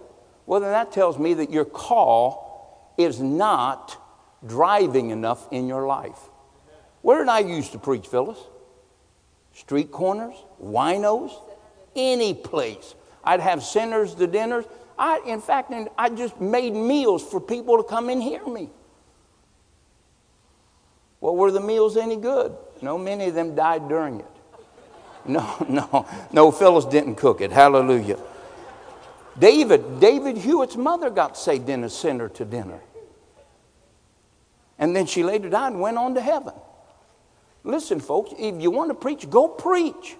[0.46, 4.02] Well, then that tells me that your call is not
[4.46, 6.30] driving enough in your life.
[7.02, 8.38] Where did I used to preach, Phyllis?
[9.52, 11.32] Street corners, winos,
[11.94, 12.94] any place.
[13.22, 14.64] I'd have sinners to dinners.
[14.98, 18.70] I, in fact, I just made meals for people to come and hear me.
[21.28, 22.56] Well, were the meals any good?
[22.80, 24.26] No, many of them died during it.
[25.26, 27.52] No, no, no, Phyllis didn't cook it.
[27.52, 28.18] Hallelujah.
[29.38, 32.80] David, David Hewitt's mother got saved in a sinner to dinner.
[34.78, 36.54] And then she later died and went on to heaven.
[37.62, 40.16] Listen, folks, if you want to preach, go preach.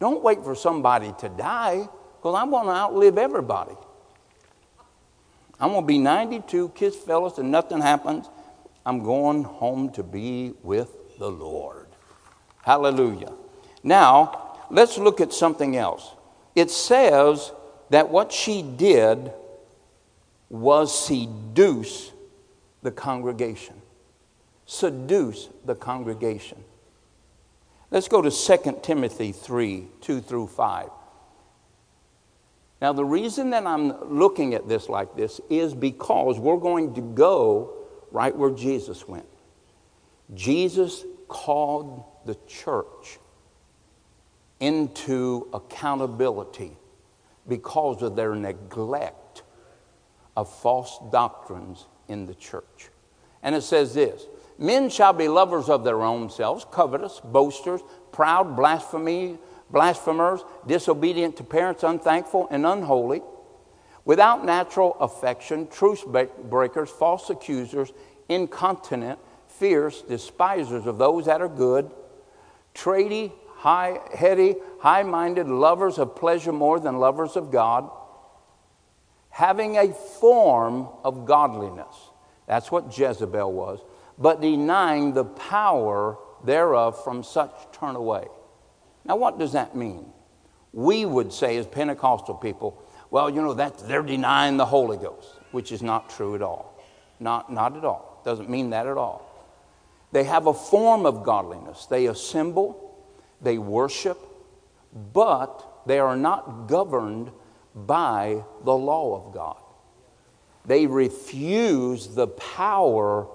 [0.00, 3.74] Don't wait for somebody to die, because I'm going to outlive everybody.
[5.58, 8.28] I'm going to be 92, kiss Phyllis, and nothing happens.
[8.88, 11.88] I'm going home to be with the Lord.
[12.62, 13.34] Hallelujah.
[13.82, 16.14] Now, let's look at something else.
[16.54, 17.52] It says
[17.90, 19.30] that what she did
[20.48, 22.12] was seduce
[22.82, 23.74] the congregation.
[24.64, 26.64] Seduce the congregation.
[27.90, 30.88] Let's go to 2 Timothy 3 2 through 5.
[32.80, 37.02] Now, the reason that I'm looking at this like this is because we're going to
[37.02, 37.74] go
[38.10, 39.26] right where Jesus went.
[40.34, 43.18] Jesus called the church
[44.60, 46.76] into accountability
[47.46, 49.42] because of their neglect
[50.36, 52.90] of false doctrines in the church.
[53.42, 54.26] And it says this
[54.58, 57.80] Men shall be lovers of their own selves, covetous, boasters,
[58.12, 59.38] proud, blasphemy,
[59.70, 63.22] blasphemers, disobedient to parents, unthankful, and unholy,
[64.08, 67.92] without natural affection, truce breakers, false accusers,
[68.28, 71.90] incontinent, fierce, despisers of those that are good,
[72.74, 77.90] trady, high, heady, high minded, lovers of pleasure more than lovers of God,
[79.28, 81.94] having a form of godliness.
[82.46, 83.80] That's what Jezebel was
[84.18, 88.26] but denying the power thereof from such turn away.
[89.04, 90.06] Now, what does that mean?
[90.72, 95.28] We would say, as Pentecostal people, well, you know, that they're denying the Holy Ghost,
[95.52, 96.82] which is not true at all.
[97.20, 98.20] Not, not at all.
[98.24, 99.24] Doesn't mean that at all.
[100.12, 101.86] They have a form of godliness.
[101.86, 102.96] They assemble,
[103.40, 104.18] they worship,
[105.12, 107.30] but they are not governed
[107.74, 109.56] by the law of God.
[110.64, 113.26] They refuse the power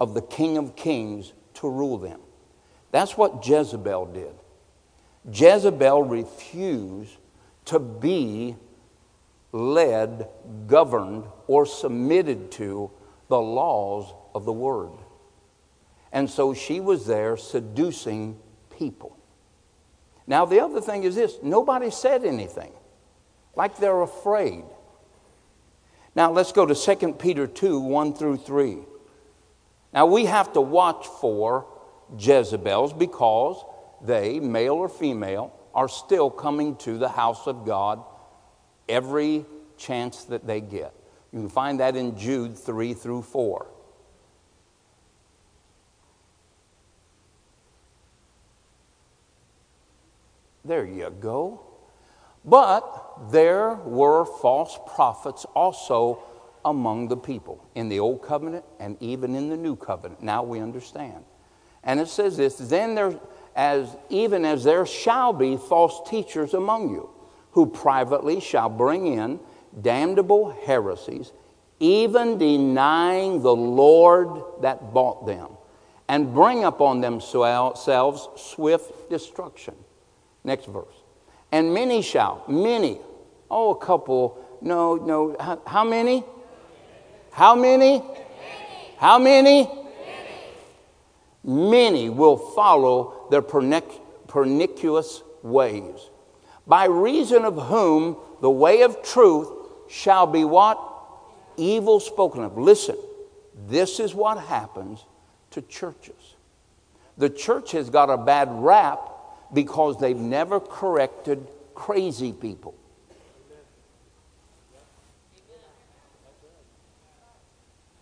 [0.00, 2.20] of the King of Kings to rule them.
[2.90, 4.34] That's what Jezebel did.
[5.32, 7.16] Jezebel refused
[7.66, 8.56] to be
[9.52, 10.28] led,
[10.66, 12.90] governed, or submitted to
[13.28, 14.92] the laws of the Word.
[16.10, 18.38] And so she was there seducing
[18.70, 19.16] people.
[20.26, 22.72] Now, the other thing is this nobody said anything,
[23.54, 24.64] like they're afraid.
[26.14, 28.78] Now, let's go to 2 Peter 2 1 through 3.
[29.94, 31.66] Now, we have to watch for
[32.18, 33.62] Jezebels because
[34.02, 38.02] they, male or female, are still coming to the house of God
[38.88, 39.44] every
[39.76, 40.92] chance that they get.
[41.32, 43.66] You can find that in Jude 3 through 4.
[50.64, 51.60] There you go.
[52.44, 56.22] But there were false prophets also
[56.64, 60.22] among the people in the old covenant and even in the new covenant.
[60.22, 61.24] Now we understand.
[61.84, 63.18] And it says this then there
[63.54, 67.10] as even as there shall be false teachers among you,
[67.52, 69.40] who privately shall bring in
[69.80, 71.32] damnable heresies,
[71.80, 75.48] even denying the Lord that bought them,
[76.08, 79.74] and bring upon themselves swift destruction.
[80.44, 80.94] Next verse.
[81.50, 82.98] And many shall, many,
[83.50, 86.24] oh, a couple, no, no, how, how many?
[87.30, 88.02] How many?
[88.96, 89.68] How many?
[91.44, 96.10] Many will follow their pernicious ways,
[96.66, 99.48] by reason of whom the way of truth
[99.88, 100.78] shall be what?
[101.56, 102.56] Evil spoken of.
[102.56, 102.96] Listen,
[103.68, 105.04] this is what happens
[105.50, 106.34] to churches.
[107.18, 109.00] The church has got a bad rap
[109.52, 112.74] because they've never corrected crazy people.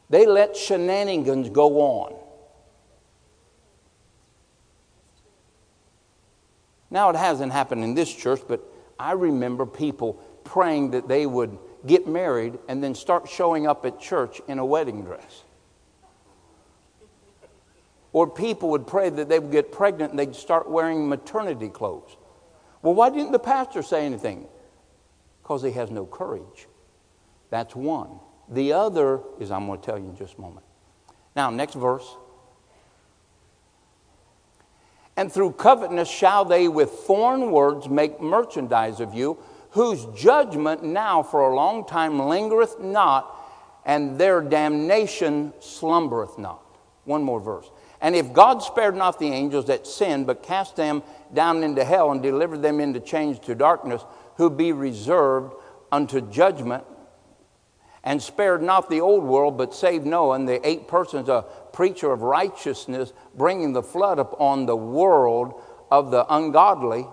[0.08, 2.19] They let shenanigans go on.
[6.90, 8.62] Now, it hasn't happened in this church, but
[8.98, 10.14] I remember people
[10.44, 14.64] praying that they would get married and then start showing up at church in a
[14.64, 15.44] wedding dress.
[18.12, 22.16] Or people would pray that they would get pregnant and they'd start wearing maternity clothes.
[22.82, 24.48] Well, why didn't the pastor say anything?
[25.42, 26.66] Because he has no courage.
[27.50, 28.18] That's one.
[28.48, 30.66] The other is, I'm going to tell you in just a moment.
[31.36, 32.16] Now, next verse.
[35.16, 39.38] And through covetousness shall they with foreign words make merchandise of you,
[39.70, 43.36] whose judgment now for a long time lingereth not,
[43.84, 46.62] and their damnation slumbereth not.
[47.04, 47.70] One more verse.
[48.00, 51.02] And if God spared not the angels that sinned, but cast them
[51.34, 54.02] down into hell and delivered them into chains to darkness,
[54.36, 55.52] who be reserved
[55.92, 56.84] unto judgment,
[58.02, 62.12] and spared not the old world, but saved Noah and the eight persons, a preacher
[62.12, 65.60] of righteousness, bringing the flood upon the world
[65.90, 67.06] of the ungodly.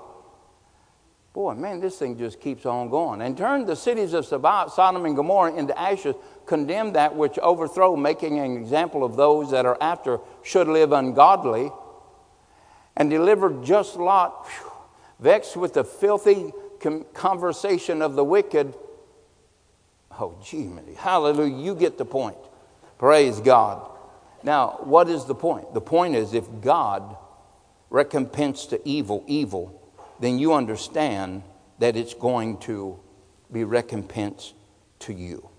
[1.33, 3.21] Boy, man, this thing just keeps on going.
[3.21, 8.39] And turned the cities of Sodom and Gomorrah into ashes, condemned that which overthrow, making
[8.39, 11.69] an example of those that are after should live ungodly,
[12.95, 14.71] and delivered just Lot, whew,
[15.19, 16.51] vexed with the filthy
[17.13, 18.73] conversation of the wicked.
[20.19, 22.37] Oh, gee, hallelujah, you get the point.
[22.97, 23.91] Praise God.
[24.43, 25.73] Now, what is the point?
[25.73, 27.17] The point is if God
[27.89, 29.81] recompense to evil evil,
[30.19, 31.43] then you understand
[31.79, 32.99] that it's going to
[33.51, 34.53] be recompense
[34.99, 35.49] to you.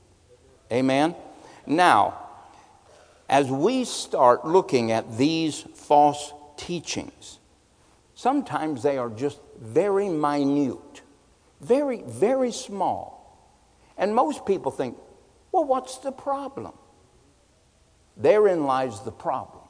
[0.71, 1.15] Amen?
[1.67, 2.19] Now,
[3.29, 7.39] as we start looking at these false teachings,
[8.15, 11.03] sometimes they are just very minute,
[11.61, 13.17] very, very small.
[13.97, 14.97] And most people think,
[15.53, 16.73] well, what's the problem?
[18.19, 19.63] Therein lies the problem.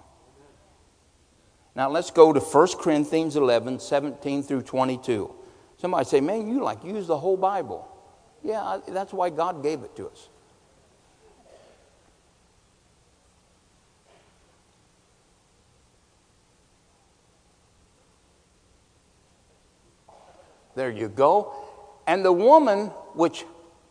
[1.77, 5.33] Now let's go to 1 Corinthians 11, 17 through 22.
[5.77, 7.87] Somebody say, man, you like use the whole Bible.
[8.43, 10.29] Yeah, that's why God gave it to us.
[20.75, 21.53] There you go.
[22.07, 23.45] And the woman which,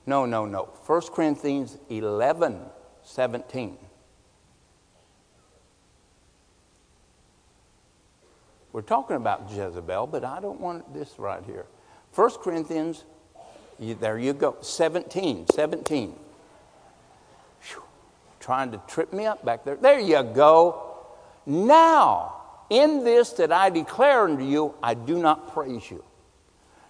[0.05, 0.69] no, no, no.
[0.85, 2.59] 1 Corinthians 11,
[3.03, 3.77] 17.
[8.77, 11.65] We're talking about Jezebel, but I don't want this right here.
[12.13, 13.05] 1 Corinthians,
[13.79, 16.15] you, there you go, 17, 17.
[17.59, 17.83] Whew,
[18.39, 19.77] trying to trip me up back there.
[19.77, 20.95] There you go.
[21.47, 22.35] Now,
[22.69, 26.03] in this that I declare unto you, I do not praise you.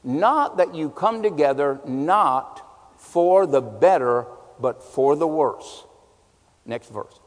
[0.03, 2.67] Not that you come together not
[2.97, 4.25] for the better,
[4.59, 5.85] but for the worse.
[6.65, 7.17] Next verse.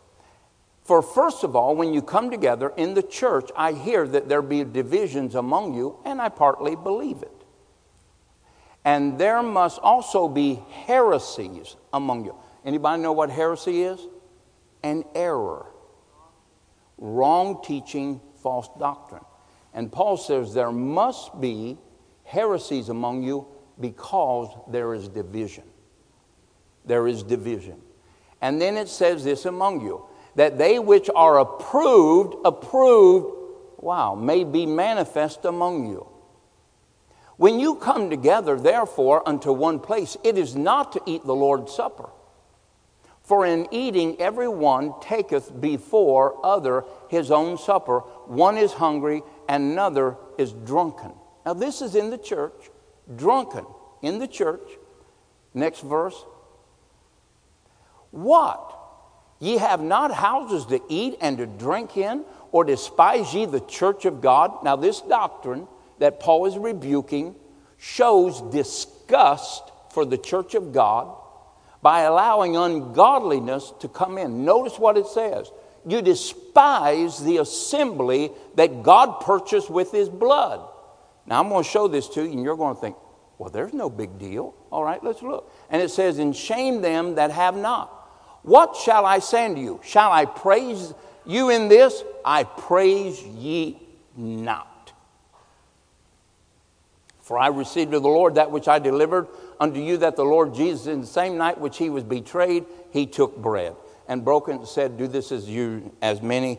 [0.91, 4.43] For first of all, when you come together in the church, I hear that there
[4.43, 7.45] be divisions among you, and I partly believe it.
[8.84, 12.34] And there must also be heresies among you.
[12.64, 14.01] Anybody know what heresy is?
[14.82, 15.66] An error.
[16.99, 19.24] Wrong teaching, false doctrine.
[19.72, 21.78] And Paul says there must be
[22.24, 23.47] heresies among you
[23.78, 25.70] because there is division.
[26.84, 27.80] There is division.
[28.43, 33.35] And then it says this among you that they which are approved, approved,
[33.78, 36.07] wow, may be manifest among you.
[37.37, 41.74] When you come together, therefore, unto one place, it is not to eat the Lord's
[41.74, 42.11] Supper.
[43.22, 48.01] For in eating, every one taketh before other his own supper.
[48.26, 51.12] One is hungry, and another is drunken.
[51.47, 52.70] Now, this is in the church,
[53.14, 53.66] drunken
[54.03, 54.68] in the church.
[55.55, 56.24] Next verse.
[58.11, 58.80] What?
[59.41, 64.05] Ye have not houses to eat and to drink in, or despise ye the church
[64.05, 64.62] of God?
[64.62, 65.66] Now, this doctrine
[65.99, 67.34] that Paul is rebuking
[67.78, 69.62] shows disgust
[69.93, 71.16] for the church of God
[71.82, 74.45] by allowing ungodliness to come in.
[74.45, 75.51] Notice what it says.
[75.86, 80.68] You despise the assembly that God purchased with his blood.
[81.26, 82.97] Now, I'm going to show this to you, and you're going to think,
[83.38, 84.55] well, there's no big deal.
[84.70, 85.51] All right, let's look.
[85.70, 87.99] And it says, And shame them that have not.
[88.43, 89.80] What shall I say unto you?
[89.82, 90.95] Shall I praise
[91.26, 92.03] you in this?
[92.24, 93.78] I praise ye
[94.16, 94.93] not.
[97.20, 99.28] For I received of the Lord that which I delivered
[99.61, 103.07] unto you, that the Lord Jesus, in the same night which he was betrayed, he
[103.07, 103.76] took bread
[104.09, 106.59] and broke it and said, Do this as you, as many,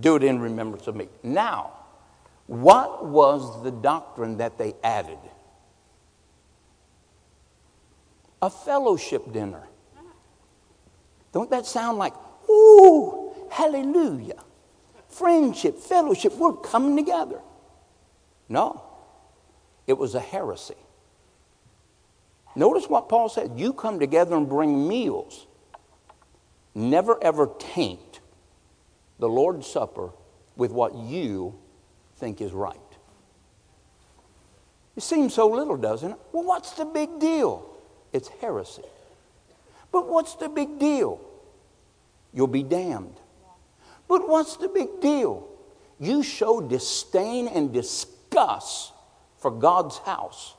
[0.00, 1.08] do it in remembrance of me.
[1.22, 1.72] Now,
[2.46, 5.18] what was the doctrine that they added?
[8.42, 9.65] A fellowship dinner.
[11.32, 12.14] Don't that sound like,
[12.48, 14.42] ooh, hallelujah?
[15.08, 17.40] Friendship, fellowship, we're coming together.
[18.48, 18.82] No.
[19.86, 20.74] It was a heresy.
[22.54, 25.46] Notice what Paul said you come together and bring meals.
[26.74, 28.20] Never ever taint
[29.18, 30.10] the Lord's Supper
[30.56, 31.58] with what you
[32.16, 32.76] think is right.
[34.96, 36.18] It seems so little, doesn't it?
[36.32, 37.68] Well, what's the big deal?
[38.12, 38.82] It's heresy.
[39.96, 41.18] But what's the big deal?
[42.34, 43.14] You'll be damned.
[44.06, 45.48] But what's the big deal?
[45.98, 48.92] You show disdain and disgust
[49.38, 50.54] for God's house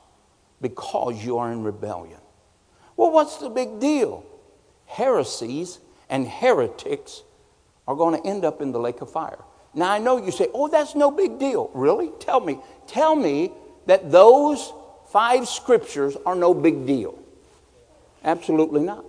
[0.60, 2.18] because you are in rebellion.
[2.96, 4.26] Well, what's the big deal?
[4.86, 5.78] Heresies
[6.10, 7.22] and heretics
[7.86, 9.44] are going to end up in the lake of fire.
[9.72, 11.70] Now, I know you say, oh, that's no big deal.
[11.74, 12.10] Really?
[12.18, 12.58] Tell me.
[12.88, 13.52] Tell me
[13.86, 14.72] that those
[15.12, 17.16] five scriptures are no big deal.
[18.24, 19.04] Absolutely not.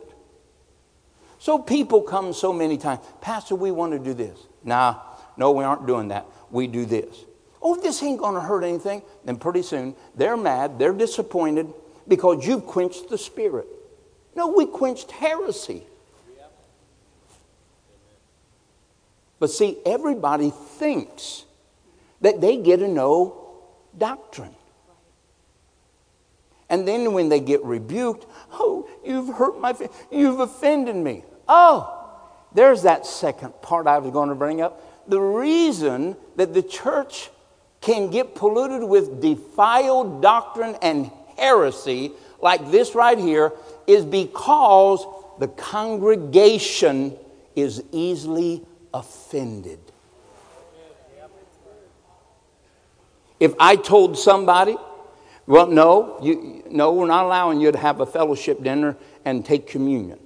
[1.39, 4.37] So people come so many times, Pastor, we want to do this.
[4.63, 4.99] Nah,
[5.37, 6.25] no, we aren't doing that.
[6.51, 7.23] We do this.
[7.61, 9.01] Oh, this ain't going to hurt anything.
[9.23, 11.67] Then pretty soon they're mad, they're disappointed
[12.07, 13.67] because you've quenched the spirit.
[14.35, 15.83] No, we quenched heresy.
[19.39, 21.45] But see, everybody thinks
[22.19, 23.61] that they get to know
[23.97, 24.53] doctrine.
[26.69, 29.73] And then when they get rebuked, oh, you've hurt my,
[30.11, 31.23] you've offended me.
[31.51, 31.95] Oh,
[32.53, 35.09] there's that second part I was going to bring up.
[35.09, 37.31] The reason that the church
[37.81, 43.51] can get polluted with defiled doctrine and heresy like this right here
[43.87, 45.05] is because
[45.39, 47.17] the congregation
[47.55, 49.79] is easily offended.
[53.39, 54.77] If I told somebody,
[55.47, 59.65] well, no, you, no, we're not allowing you to have a fellowship dinner and take
[59.65, 60.19] communion.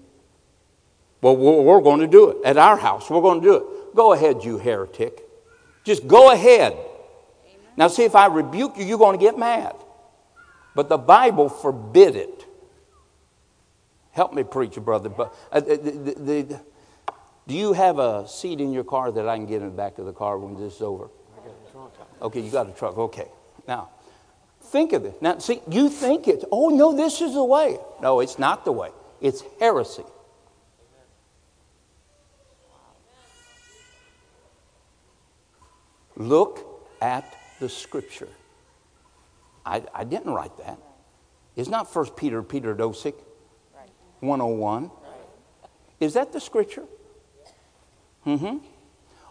[1.24, 3.09] Well, we're going to do it at our house.
[3.09, 3.95] We're going to do it.
[3.95, 5.24] Go ahead, you heretic.
[5.86, 6.76] Just go ahead.
[7.78, 9.74] Now, see, if I rebuke you, you're going to get mad.
[10.76, 12.45] But the Bible forbid it.
[14.11, 15.07] Help me preach, brother.
[15.07, 16.13] But uh, the, the,
[16.43, 16.61] the,
[17.47, 19.99] do you have a seat in your car that I can get in the back
[19.99, 21.05] of the car when this is over?
[21.05, 21.93] I got a trunk.
[22.21, 22.97] Okay, you got a truck.
[22.97, 23.30] Okay.
[23.65, 23.91] Now,
[24.61, 25.21] think of it.
[25.21, 27.78] Now, see, you think it's, oh, no, this is the way.
[28.01, 28.89] No, it's not the way.
[29.21, 30.03] It's heresy.
[36.16, 36.66] Look
[37.01, 38.30] at the scripture.
[39.66, 40.78] I, I didn't write that.
[41.55, 43.16] It's not First Peter, Peter Dosick,
[44.20, 44.91] 101.
[45.99, 46.86] Is that the scripture?
[48.26, 48.57] Mm-hmm.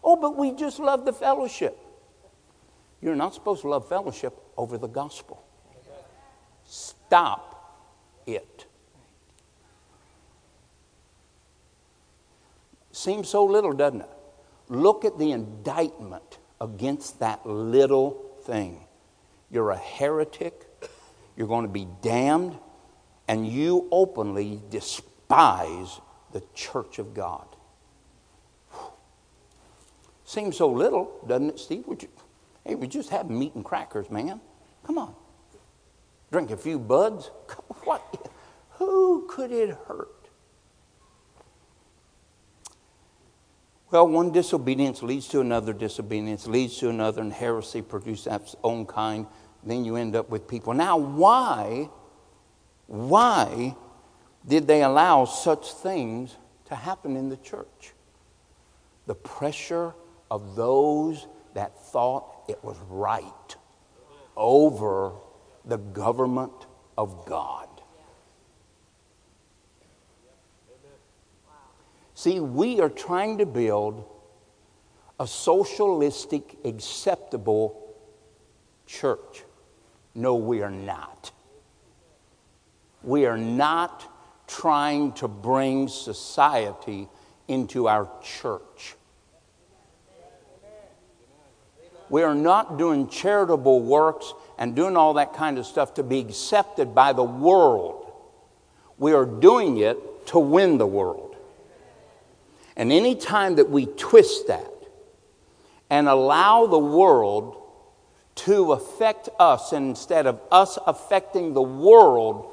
[0.05, 1.79] Oh, but we just love the fellowship.
[3.01, 5.45] You're not supposed to love fellowship over the gospel.
[6.65, 7.53] Stop
[8.27, 8.67] it.
[12.93, 14.11] Seems so little, doesn't it?
[14.69, 18.85] Look at the indictment against that little thing.
[19.51, 20.67] You're a heretic,
[21.37, 22.57] you're going to be damned,
[23.27, 26.01] and you openly despise
[26.33, 27.47] the church of God.
[30.25, 31.85] Seems so little, doesn't it, Steve?
[31.89, 31.99] You,
[32.65, 34.41] hey, we just have meat and crackers, man.
[34.87, 35.15] Come on.
[36.31, 37.31] Drink a few buds.
[37.85, 38.31] What?
[38.75, 40.22] Who could it hurt?
[43.93, 48.87] Well, one disobedience leads to another disobedience, leads to another, and heresy produces its own
[48.87, 49.27] kind.
[49.63, 50.73] then you end up with people.
[50.73, 51.91] Now, why,
[52.87, 53.77] why
[54.49, 57.93] did they allow such things to happen in the church?
[59.07, 59.93] The pressure
[60.31, 63.57] of those that thought it was right
[64.39, 65.13] over
[65.67, 66.67] the government
[66.97, 67.69] of God.
[72.23, 74.05] See, we are trying to build
[75.19, 77.97] a socialistic, acceptable
[78.87, 79.43] church.
[80.15, 81.33] No, we are not.
[83.03, 84.09] We are not
[84.47, 87.09] trying to bring society
[87.49, 88.95] into our church.
[92.09, 96.21] We are not doing charitable works and doing all that kind of stuff to be
[96.21, 98.13] accepted by the world.
[98.97, 101.32] We are doing it to win the world.
[102.77, 104.71] And any time that we twist that
[105.91, 107.57] and allow the world
[108.35, 112.51] to affect us instead of us affecting the world,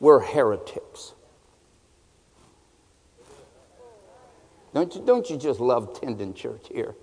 [0.00, 1.14] we're heretics.
[4.74, 6.94] Don't you, don't you just love tending church here?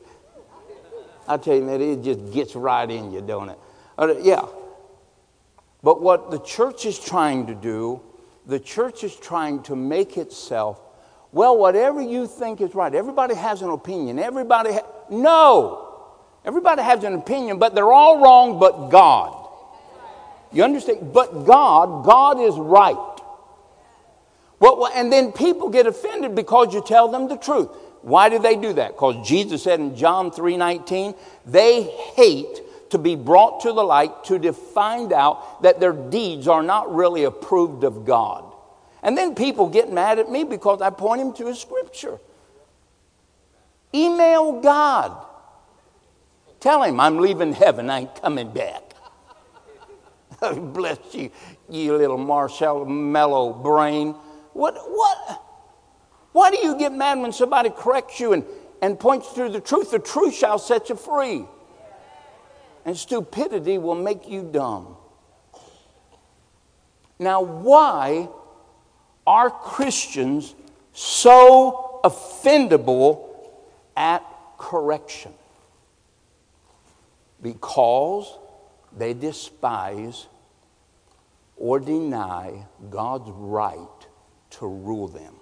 [1.28, 3.60] I tell you, man, it just gets right in you, don't it?
[3.98, 4.46] Uh, yeah.
[5.84, 8.02] But what the church is trying to do,
[8.46, 10.82] the church is trying to make itself,
[11.32, 12.94] well, whatever you think is right.
[12.94, 14.18] Everybody has an opinion.
[14.20, 15.86] Everybody, ha- no.
[16.44, 19.36] Everybody has an opinion, but they're all wrong but God.
[20.52, 21.14] You understand?
[21.14, 22.96] But God, God is right.
[24.60, 27.70] Well, and then people get offended because you tell them the truth.
[28.02, 28.94] Why do they do that?
[28.94, 31.16] Because Jesus said in John 3:19,
[31.46, 36.64] they hate to be brought to the light to find out that their deeds are
[36.64, 38.49] not really approved of God.
[39.02, 42.20] And then people get mad at me because I point them to a scripture.
[43.94, 45.26] Email God.
[46.60, 48.84] Tell him I'm leaving heaven, I ain't coming back.
[50.42, 51.32] Oh, bless you,
[51.68, 54.16] you little marshmallow brain.
[54.54, 55.44] What, what?
[56.32, 58.46] Why do you get mad when somebody corrects you and,
[58.82, 59.92] and points to the truth?
[59.92, 61.46] The truth shall set you free.
[62.86, 64.96] And stupidity will make you dumb.
[67.20, 68.30] Now, why
[69.26, 70.56] are Christians
[70.94, 73.28] so offendable
[73.96, 74.24] at
[74.58, 75.34] correction?
[77.42, 78.38] Because
[78.96, 80.28] they despise
[81.56, 83.88] or deny God's right
[84.52, 85.36] to rule them.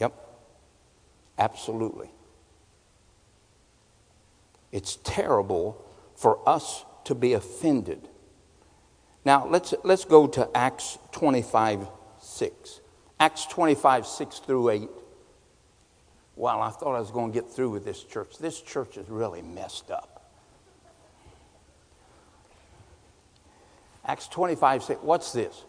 [0.00, 0.12] Yep,
[1.38, 2.10] absolutely.
[4.72, 5.84] It's terrible
[6.16, 8.08] for us to be offended.
[9.24, 11.86] Now, let's, let's go to Acts 25
[12.20, 12.80] 6.
[13.20, 14.88] Acts 25 6 through 8.
[16.36, 18.38] Well, I thought I was going to get through with this church.
[18.38, 20.30] This church is really messed up.
[24.04, 25.00] Acts 25 6.
[25.02, 25.64] What's this?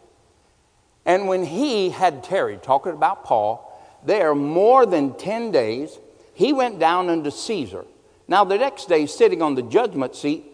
[1.06, 3.72] And when he had tarried, talking about Paul,
[4.04, 6.00] there more than 10 days,
[6.34, 7.86] he went down unto Caesar.
[8.28, 10.46] Now, the next day, sitting on the judgment seat,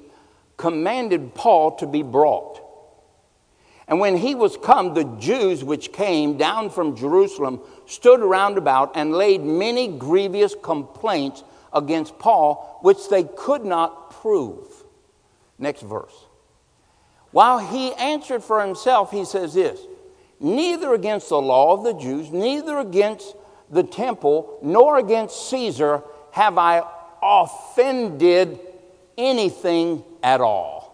[0.61, 2.61] commanded Paul to be brought.
[3.87, 8.95] And when he was come, the Jews which came down from Jerusalem stood round about
[8.95, 11.43] and laid many grievous complaints
[11.73, 14.67] against Paul, which they could not prove.
[15.57, 16.13] Next verse.
[17.31, 19.81] While he answered for himself, he says this
[20.39, 23.35] Neither against the law of the Jews, neither against
[23.71, 26.83] the temple, nor against Caesar have I
[27.21, 28.59] offended
[29.17, 30.91] anything at all.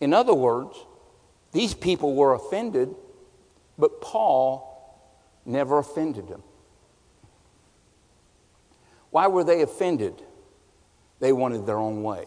[0.00, 0.76] In other words,
[1.52, 2.94] these people were offended,
[3.78, 4.68] but Paul
[5.44, 6.42] never offended them.
[9.10, 10.14] Why were they offended?
[11.20, 12.26] They wanted their own way.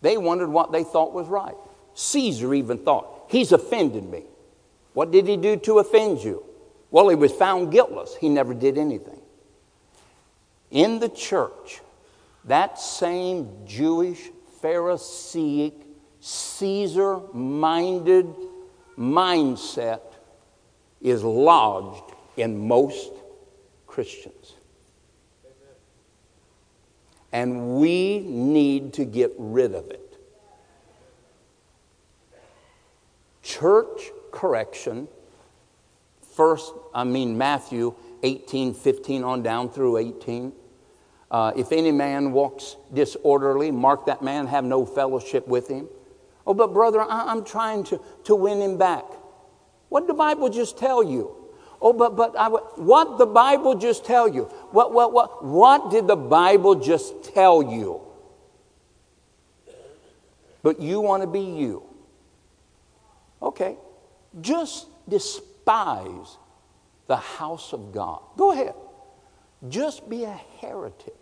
[0.00, 1.54] They wanted what they thought was right.
[1.94, 4.24] Caesar even thought, he's offended me.
[4.94, 6.44] What did he do to offend you?
[6.90, 8.14] Well, he was found guiltless.
[8.16, 9.21] He never did anything.
[10.72, 11.82] In the church,
[12.46, 14.30] that same Jewish
[14.62, 15.74] Pharisaic,
[16.20, 18.26] Caesar minded
[18.98, 20.00] mindset
[21.02, 23.12] is lodged in most
[23.86, 24.54] Christians.
[27.32, 30.18] And we need to get rid of it.
[33.42, 35.08] Church correction,
[36.34, 40.52] first, I mean, Matthew 18, 15 on down through 18
[41.32, 45.88] uh, if any man walks disorderly, mark that man, have no fellowship with him.
[46.46, 49.04] Oh, but brother, I- I'm trying to, to win him back.
[49.88, 51.34] What did the Bible just tell you?
[51.80, 54.44] Oh, but, but I, what the Bible just tell you?
[54.70, 58.02] What, what, what, what did the Bible just tell you?
[60.62, 61.82] But you want to be you.
[63.40, 63.76] Okay.
[64.40, 66.36] Just despise
[67.06, 68.20] the house of God.
[68.36, 68.74] Go ahead.
[69.68, 71.21] Just be a heretic.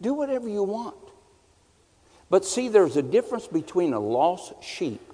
[0.00, 0.96] Do whatever you want.
[2.30, 5.12] But see, there's a difference between a lost sheep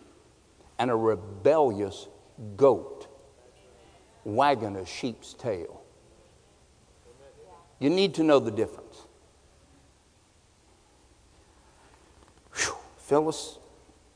[0.79, 2.09] and a rebellious
[2.57, 3.07] goat
[4.25, 5.83] wagging a sheep's tail.
[7.79, 9.03] You need to know the difference.
[12.55, 12.75] Whew.
[12.99, 13.59] Phyllis,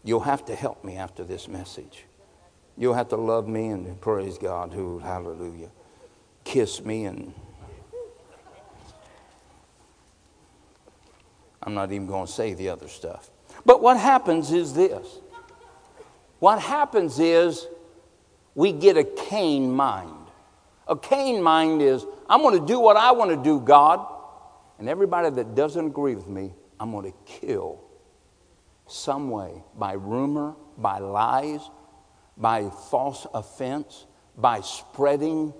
[0.03, 2.05] you'll have to help me after this message.
[2.77, 5.71] You'll have to love me and praise God, who, hallelujah,
[6.45, 7.35] kiss me and
[11.62, 13.30] I'm not even going to say the other stuff.
[13.66, 15.18] But what happens is this
[16.38, 17.66] what happens is
[18.54, 20.26] we get a Cain mind.
[20.88, 24.06] A Cain mind is, I'm going to do what I want to do, God.
[24.78, 27.82] And everybody that doesn't agree with me, I'm going to kill
[28.86, 31.61] some way by rumor, by lies,
[32.36, 34.06] by false offense,
[34.36, 35.52] by spreading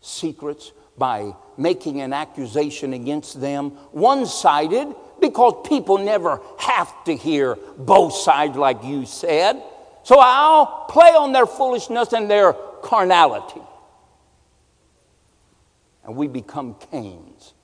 [0.00, 4.94] secrets, by making an accusation against them, one sided,
[5.28, 9.62] because people never have to hear both sides, like you said.
[10.02, 12.52] So I'll play on their foolishness and their
[12.82, 13.62] carnality.
[16.04, 17.54] And we become Cains,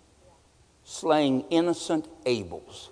[0.84, 2.88] slaying innocent Abels.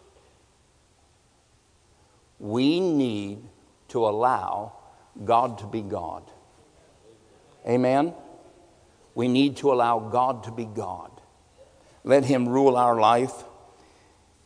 [2.38, 3.38] We need
[3.88, 4.74] to allow
[5.24, 6.22] God to be God.
[7.66, 8.12] Amen?
[9.14, 11.10] We need to allow God to be God.
[12.04, 13.32] Let Him rule our life.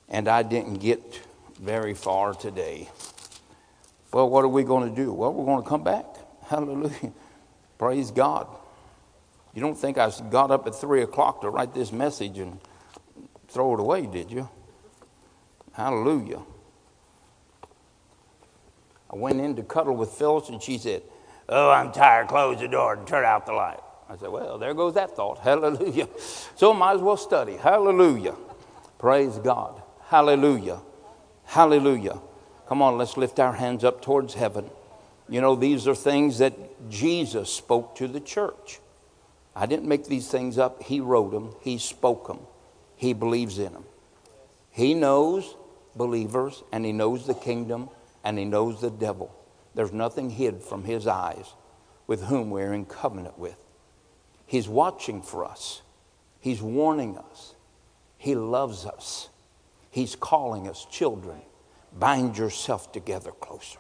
[0.09, 1.21] And I didn't get
[1.61, 2.89] very far today.
[4.13, 5.13] Well, what are we going to do?
[5.13, 6.05] Well, we're going to come back.
[6.49, 7.13] Hallelujah.
[7.79, 8.47] Praise God.
[9.55, 12.59] You don't think I got up at 3 o'clock to write this message and
[13.49, 14.49] throw it away, did you?
[15.73, 16.43] Hallelujah.
[19.11, 21.03] I went in to cuddle with Phyllis and she said,
[21.49, 22.29] Oh, I'm tired.
[22.29, 23.81] Close the door and turn out the light.
[24.09, 25.39] I said, Well, there goes that thought.
[25.43, 26.09] Hallelujah.
[26.57, 27.57] So I might as well study.
[27.57, 28.35] Hallelujah.
[28.99, 29.82] Praise God.
[30.13, 30.83] Hallelujah.
[31.47, 32.21] Hallelujah.
[32.69, 34.69] Come on, let's lift our hands up towards heaven.
[35.27, 36.53] You know, these are things that
[36.91, 38.79] Jesus spoke to the church.
[39.57, 40.83] I didn't make these things up.
[40.83, 42.41] He wrote them, He spoke them,
[42.95, 43.85] He believes in them.
[44.71, 45.57] He knows
[45.97, 47.89] believers, and He knows the kingdom,
[48.23, 49.35] and He knows the devil.
[49.75, 51.55] There's nothing hid from His eyes
[52.07, 53.57] with whom we're in covenant with.
[54.45, 55.81] He's watching for us,
[56.39, 57.55] He's warning us,
[58.19, 59.31] He loves us.
[59.93, 61.43] He's calling us children.
[61.97, 63.79] Bind yourself together closer.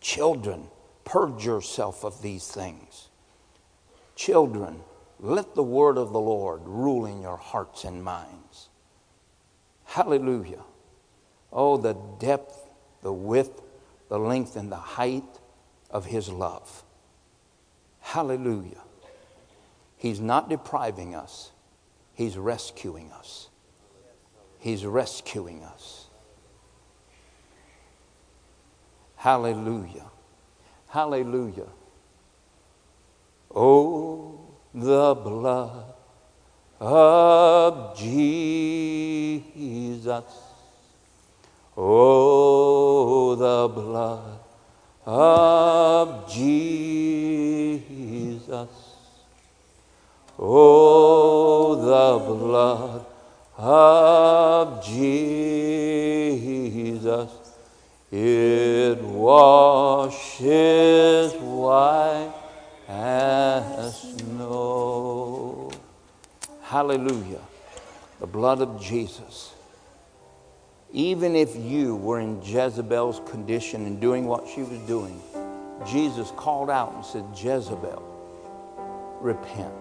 [0.00, 0.68] Children,
[1.04, 3.08] purge yourself of these things.
[4.16, 4.82] Children,
[5.18, 8.68] let the word of the Lord rule in your hearts and minds.
[9.86, 10.62] Hallelujah.
[11.52, 12.68] Oh, the depth,
[13.02, 13.62] the width,
[14.10, 15.38] the length, and the height
[15.90, 16.84] of his love.
[18.00, 18.82] Hallelujah.
[19.96, 21.52] He's not depriving us,
[22.12, 23.49] he's rescuing us.
[24.60, 26.06] He's rescuing us.
[29.16, 30.06] Hallelujah.
[30.88, 31.68] Hallelujah.
[33.54, 34.38] Oh,
[34.74, 35.94] the blood
[36.78, 38.54] of Jesus.
[41.76, 44.40] Oh, the blood
[45.06, 46.88] of Jesus.
[50.38, 53.06] Oh, the blood
[53.62, 55.60] of Jesus.
[58.10, 60.14] It washes
[61.34, 62.32] white
[62.88, 65.70] as snow.
[66.62, 67.42] Hallelujah.
[68.20, 69.52] The blood of Jesus.
[70.92, 75.20] Even if you were in Jezebel's condition and doing what she was doing,
[75.86, 78.02] Jesus called out and said, Jezebel,
[79.20, 79.74] repent.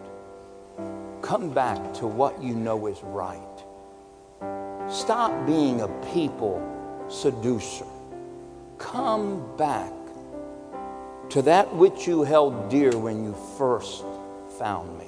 [1.21, 3.58] Come back to what you know is right.
[4.89, 6.59] Stop being a people
[7.09, 7.85] seducer.
[8.79, 9.93] Come back
[11.29, 14.03] to that which you held dear when you first
[14.57, 15.05] found me.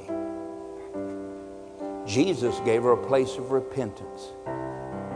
[2.05, 4.33] Jesus gave her a place of repentance.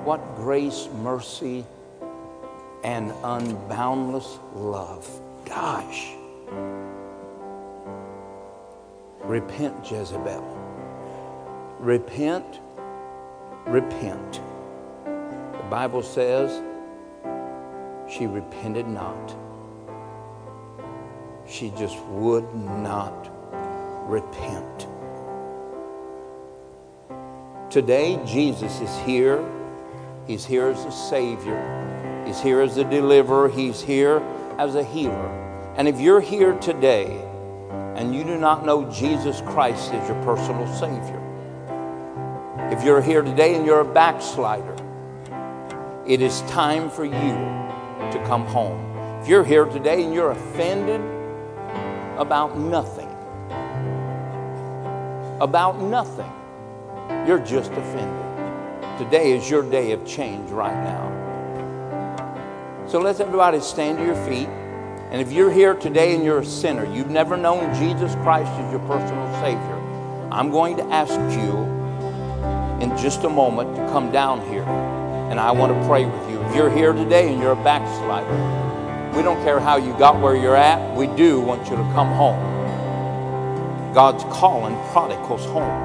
[0.03, 1.63] What grace, mercy,
[2.83, 5.07] and unboundless love.
[5.45, 6.11] Gosh.
[9.21, 10.43] Repent, Jezebel.
[11.79, 12.59] Repent,
[13.67, 14.41] repent.
[15.65, 16.61] The Bible says
[18.07, 19.35] she repented not.
[21.47, 23.29] she just would not
[24.07, 24.87] repent.
[27.71, 29.43] Today, Jesus is here.
[30.27, 34.19] He's here as a Savior, He's here as a deliverer, He's here
[34.59, 35.73] as a healer.
[35.77, 37.07] And if you're here today
[37.95, 41.21] and you do not know Jesus Christ as your personal Savior,
[42.71, 44.74] if you're here today and you're a backslider,
[46.07, 48.79] it is time for you to come home.
[49.21, 51.01] If you're here today and you're offended
[52.17, 53.09] about nothing,
[55.41, 56.31] about nothing,
[57.27, 58.99] you're just offended.
[58.99, 61.11] Today is your day of change right now.
[62.87, 64.47] So let's everybody stand to your feet.
[65.09, 68.71] And if you're here today and you're a sinner, you've never known Jesus Christ as
[68.71, 69.81] your personal Savior,
[70.31, 71.65] I'm going to ask you
[72.79, 74.65] in just a moment to come down here
[75.35, 76.41] and I want to pray with you.
[76.43, 80.33] If you're here today and you're a backslider, we don't care how you got where
[80.33, 82.39] you're at, we do want you to come home.
[83.93, 85.83] God's calling prodigals home.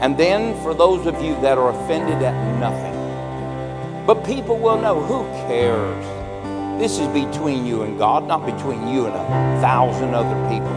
[0.00, 5.02] And then for those of you that are offended at nothing, but people will know
[5.02, 6.04] who cares?
[6.80, 10.70] This is between you and God, not between you and a thousand other people.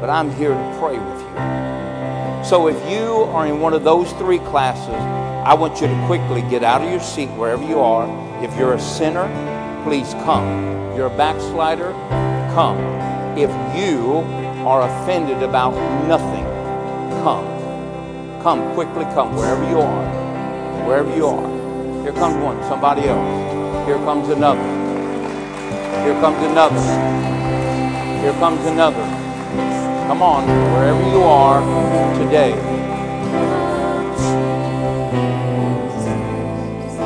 [0.00, 2.42] But I'm here to pray with you.
[2.42, 6.40] So if you are in one of those three classes, I want you to quickly
[6.48, 8.08] get out of your seat wherever you are.
[8.42, 9.28] If you're a sinner,
[9.84, 10.48] please come.
[10.88, 11.90] If you're a backslider,
[12.54, 12.78] come.
[13.36, 14.20] If you
[14.64, 15.74] are offended about
[16.08, 16.44] nothing,
[17.22, 17.44] come.
[18.42, 20.88] Come, quickly come, wherever you are.
[20.88, 22.02] Wherever you are.
[22.02, 23.86] Here comes one, somebody else.
[23.86, 24.64] Here comes another.
[26.04, 26.80] Here comes another.
[28.22, 29.04] Here comes another.
[30.08, 31.60] Come on, wherever you are
[32.18, 33.63] today.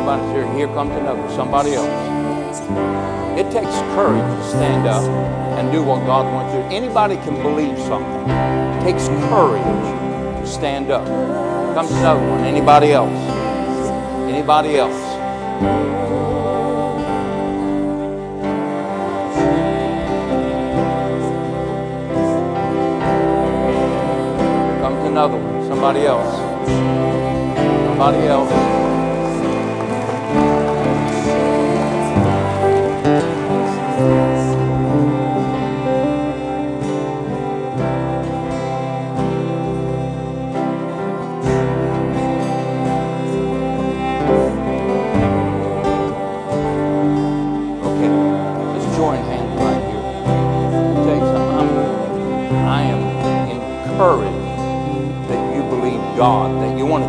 [0.09, 0.68] Somebody's here.
[0.68, 1.28] Comes another.
[1.36, 1.86] Somebody else.
[3.38, 5.02] It takes courage to stand up
[5.59, 6.61] and do what God wants you.
[6.74, 8.30] Anybody can believe something.
[8.30, 9.62] It takes courage
[10.40, 11.04] to stand up.
[11.74, 12.40] Comes another one.
[12.40, 13.12] Anybody else?
[14.32, 14.96] Anybody else?
[25.04, 25.68] Another one.
[25.68, 26.36] Somebody else.
[27.88, 28.78] Somebody else.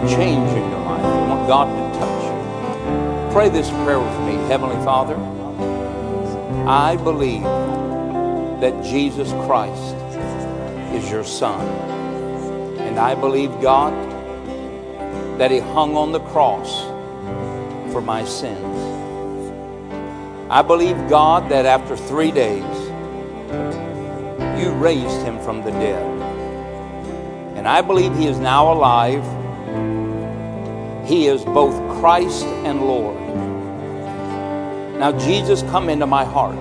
[0.07, 1.03] Change in your life.
[1.03, 3.33] You want God to touch you.
[3.33, 4.35] Pray this prayer with me.
[4.47, 5.15] Heavenly Father,
[6.67, 7.43] I believe
[8.61, 9.95] that Jesus Christ
[10.93, 11.67] is your Son.
[12.79, 13.93] And I believe, God,
[15.39, 16.83] that He hung on the cross
[17.91, 18.65] for my sins.
[20.49, 22.63] I believe, God, that after three days,
[24.59, 26.03] you raised Him from the dead.
[27.55, 29.23] And I believe He is now alive
[31.09, 33.19] he is both Christ and Lord.
[34.99, 36.55] Now, Jesus, come into my heart.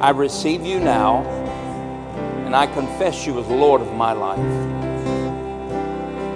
[0.00, 1.24] I receive you now,
[2.46, 4.38] and I confess you as Lord of my life.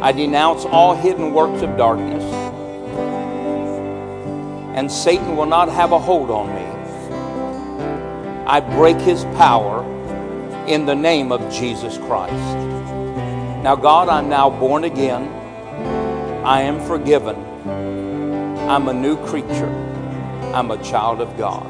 [0.03, 2.25] I denounce all hidden works of darkness,
[4.75, 6.64] and Satan will not have a hold on me.
[8.49, 9.85] I break his power
[10.66, 12.35] in the name of Jesus Christ.
[13.62, 15.43] Now, God, I'm now born again.
[16.45, 17.36] I am forgiven.
[18.68, 19.70] I'm a new creature.
[20.53, 21.66] I'm a child of God.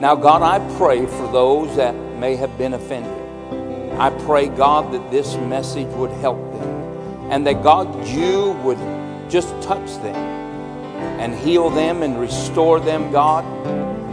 [0.00, 3.12] Now, God, I pray for those that may have been offended.
[4.00, 8.78] I pray, God, that this message would help them and that, God, you would
[9.28, 10.16] just touch them
[11.20, 13.44] and heal them and restore them, God.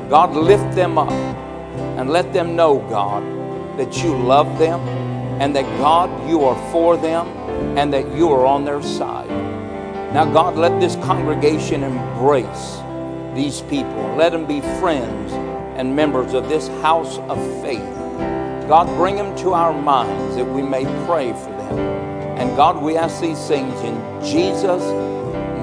[0.10, 3.24] God, lift them up and let them know, God,
[3.80, 4.82] that you love them
[5.40, 7.28] and that, God, you are for them
[7.78, 9.33] and that you are on their side.
[10.14, 12.78] Now, God, let this congregation embrace
[13.34, 14.14] these people.
[14.16, 15.34] Let them be friends
[15.76, 17.82] and members of this house of faith.
[18.70, 21.80] God, bring them to our minds that we may pray for them.
[22.38, 24.84] And God, we ask these things in Jesus'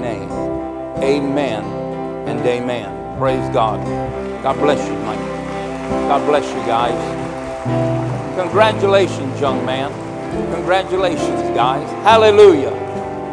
[0.01, 0.29] name.
[1.01, 1.63] Amen
[2.27, 3.17] and amen.
[3.17, 3.81] Praise God.
[4.43, 5.17] God bless you, Mike.
[6.09, 8.35] God bless you, guys.
[8.37, 9.91] Congratulations, young man.
[10.53, 11.89] Congratulations, guys.
[12.03, 12.80] Hallelujah.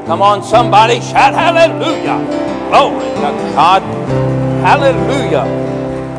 [0.09, 2.17] Come on, somebody shout hallelujah.
[2.71, 3.83] Glory to God.
[4.65, 5.45] Hallelujah.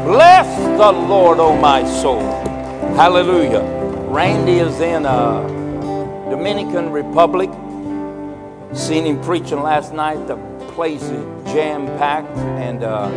[0.05, 2.21] Bless the Lord, O my soul.
[2.95, 3.63] Hallelujah.
[4.07, 5.41] Randy is in uh,
[6.29, 7.49] Dominican Republic.
[8.77, 10.27] Seen him preaching last night.
[10.27, 10.37] The
[10.75, 13.09] place is jam packed, and uh,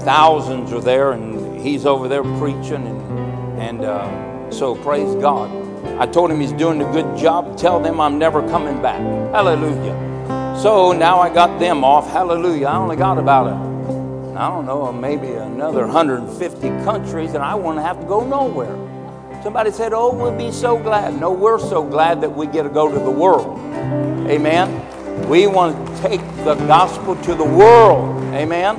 [0.00, 5.50] thousands are there, and he's over there preaching, and and uh, so praise God.
[5.98, 7.56] I told him he's doing a good job.
[7.56, 9.00] Tell them I'm never coming back.
[9.32, 10.58] Hallelujah.
[10.60, 12.10] So now I got them off.
[12.10, 12.66] Hallelujah.
[12.66, 17.78] I only got about a, I don't know, maybe another 150 countries, and I won't
[17.78, 18.76] have to go nowhere.
[19.42, 21.18] Somebody said, Oh, we'll be so glad.
[21.18, 23.58] No, we're so glad that we get to go to the world.
[24.28, 25.28] Amen.
[25.28, 28.22] We want to take the gospel to the world.
[28.34, 28.76] Amen.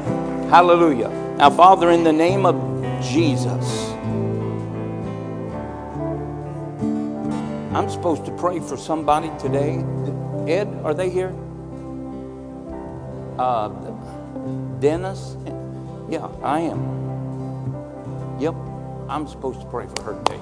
[0.49, 1.09] Hallelujah.
[1.37, 2.55] Now, Father, in the name of
[3.01, 3.92] Jesus,
[7.75, 9.83] I'm supposed to pray for somebody today.
[10.47, 11.33] Ed, are they here?
[13.39, 13.69] Uh,
[14.79, 15.37] Dennis?
[16.09, 17.03] Yeah, I am.
[18.39, 18.55] Yep,
[19.09, 20.39] I'm supposed to pray for her today.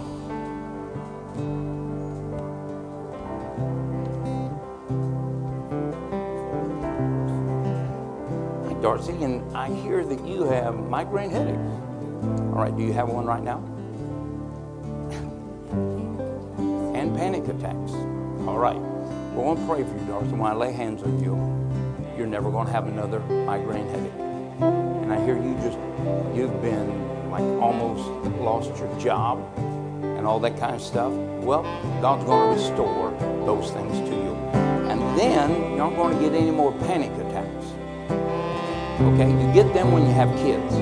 [8.82, 11.60] Darcy, and I hear that you have migraine headaches.
[11.60, 13.64] All right, do you have one right now?
[17.02, 17.94] And panic attacks.
[18.46, 18.78] All right.
[19.34, 20.30] We're going to pray for you, Darcy.
[20.34, 21.34] When I lay hands on you,
[22.16, 24.12] you're never going to have another migraine headache.
[24.62, 25.80] And I hear you just,
[26.36, 28.08] you've been like almost
[28.40, 31.12] lost your job and all that kind of stuff.
[31.42, 31.64] Well,
[32.02, 33.12] God's going to restore
[33.46, 34.36] those things to you.
[34.92, 37.66] And then you're not going to get any more panic attacks.
[39.02, 39.32] Okay?
[39.32, 40.76] You get them when you have kids.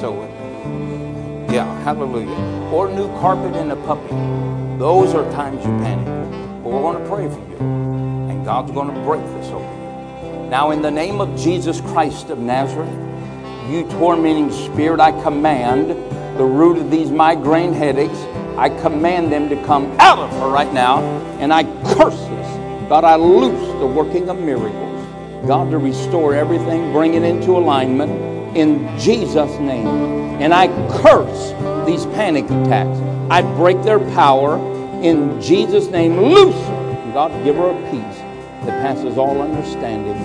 [0.00, 0.14] So,
[1.50, 2.70] yeah, hallelujah.
[2.72, 4.67] Or new carpet and a puppy.
[4.78, 6.06] Those are times you panic.
[6.62, 7.56] But we're going to pray for you.
[8.30, 10.48] And God's going to break this over you.
[10.48, 12.88] Now, in the name of Jesus Christ of Nazareth,
[13.68, 15.90] you tormenting spirit, I command
[16.38, 18.18] the root of these migraine headaches.
[18.56, 21.00] I command them to come out of her right now.
[21.40, 21.64] And I
[21.94, 22.88] curse this.
[22.88, 25.04] God, I loose the working of miracles.
[25.44, 29.86] God, to restore everything, bring it into alignment in Jesus' name.
[30.40, 30.68] And I
[31.00, 31.52] curse
[31.86, 32.98] these panic attacks.
[33.30, 34.56] I break their power
[35.02, 36.20] in Jesus' name.
[36.20, 36.54] Loose.
[37.12, 38.18] God, give her a peace
[38.64, 40.16] that passes all understanding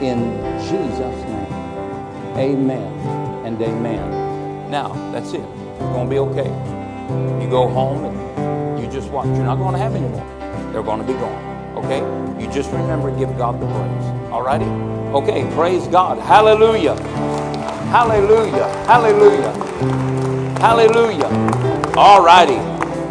[0.00, 0.18] in
[0.62, 1.52] Jesus' name.
[2.36, 4.70] Amen and amen.
[4.70, 5.40] Now, that's it.
[5.40, 6.48] It's going to be okay.
[7.42, 9.26] You go home and you just watch.
[9.26, 10.72] You're not going to have any more.
[10.72, 11.76] They're going to be gone.
[11.84, 12.00] Okay?
[12.42, 14.30] You just remember, give God the praise.
[14.32, 14.64] All righty?
[14.64, 16.18] Okay, praise God.
[16.18, 16.94] Hallelujah.
[17.90, 18.68] Hallelujah.
[18.86, 19.52] Hallelujah.
[20.60, 21.26] Hallelujah.
[21.96, 22.54] All righty.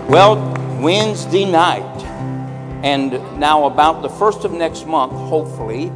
[0.10, 0.38] Well,
[0.80, 1.84] Wednesday night.
[2.82, 5.92] And now, about the first of next month, hopefully,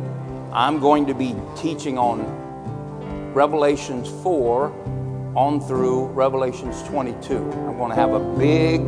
[0.51, 2.25] I'm going to be teaching on
[3.33, 4.67] Revelations 4
[5.33, 7.37] on through Revelations 22.
[7.37, 8.81] I'm going to have a big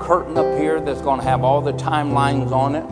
[0.00, 2.84] curtain up here that's going to have all the timelines on it.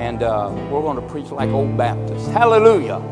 [0.00, 2.28] And uh, we're going to preach like old Baptists.
[2.28, 3.02] Hallelujah.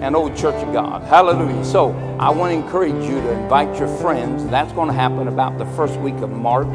[0.00, 1.02] And old Church of God.
[1.02, 1.64] Hallelujah.
[1.64, 1.90] So
[2.20, 4.46] I want to encourage you to invite your friends.
[4.48, 6.68] That's going to happen about the first week of March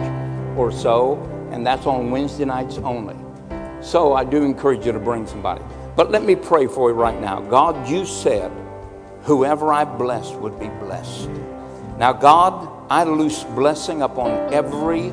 [0.57, 1.21] or so.
[1.51, 3.15] And that's on Wednesday nights only.
[3.81, 5.63] So I do encourage you to bring somebody.
[5.95, 7.39] But let me pray for you right now.
[7.41, 8.51] God, you said,
[9.21, 11.29] whoever I blessed would be blessed.
[11.97, 15.11] Now, God, I loose blessing upon every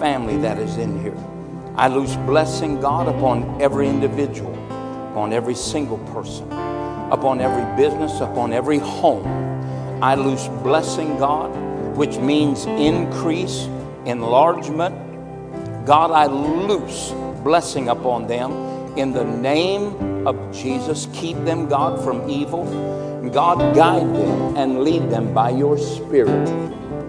[0.00, 1.16] family that is in here.
[1.76, 4.54] I loose blessing, God, upon every individual,
[5.10, 6.50] upon every single person,
[7.10, 9.26] upon every business, upon every home.
[10.02, 11.50] I loose blessing, God,
[11.96, 13.68] which means increase,
[14.04, 14.94] enlargement.
[15.86, 18.52] God, I loose blessing upon them
[18.98, 21.08] in the name of Jesus.
[21.12, 22.64] Keep them, God, from evil.
[23.30, 26.48] God, guide them and lead them by your Spirit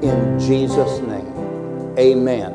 [0.04, 1.96] in Jesus' name.
[1.98, 2.54] Amen.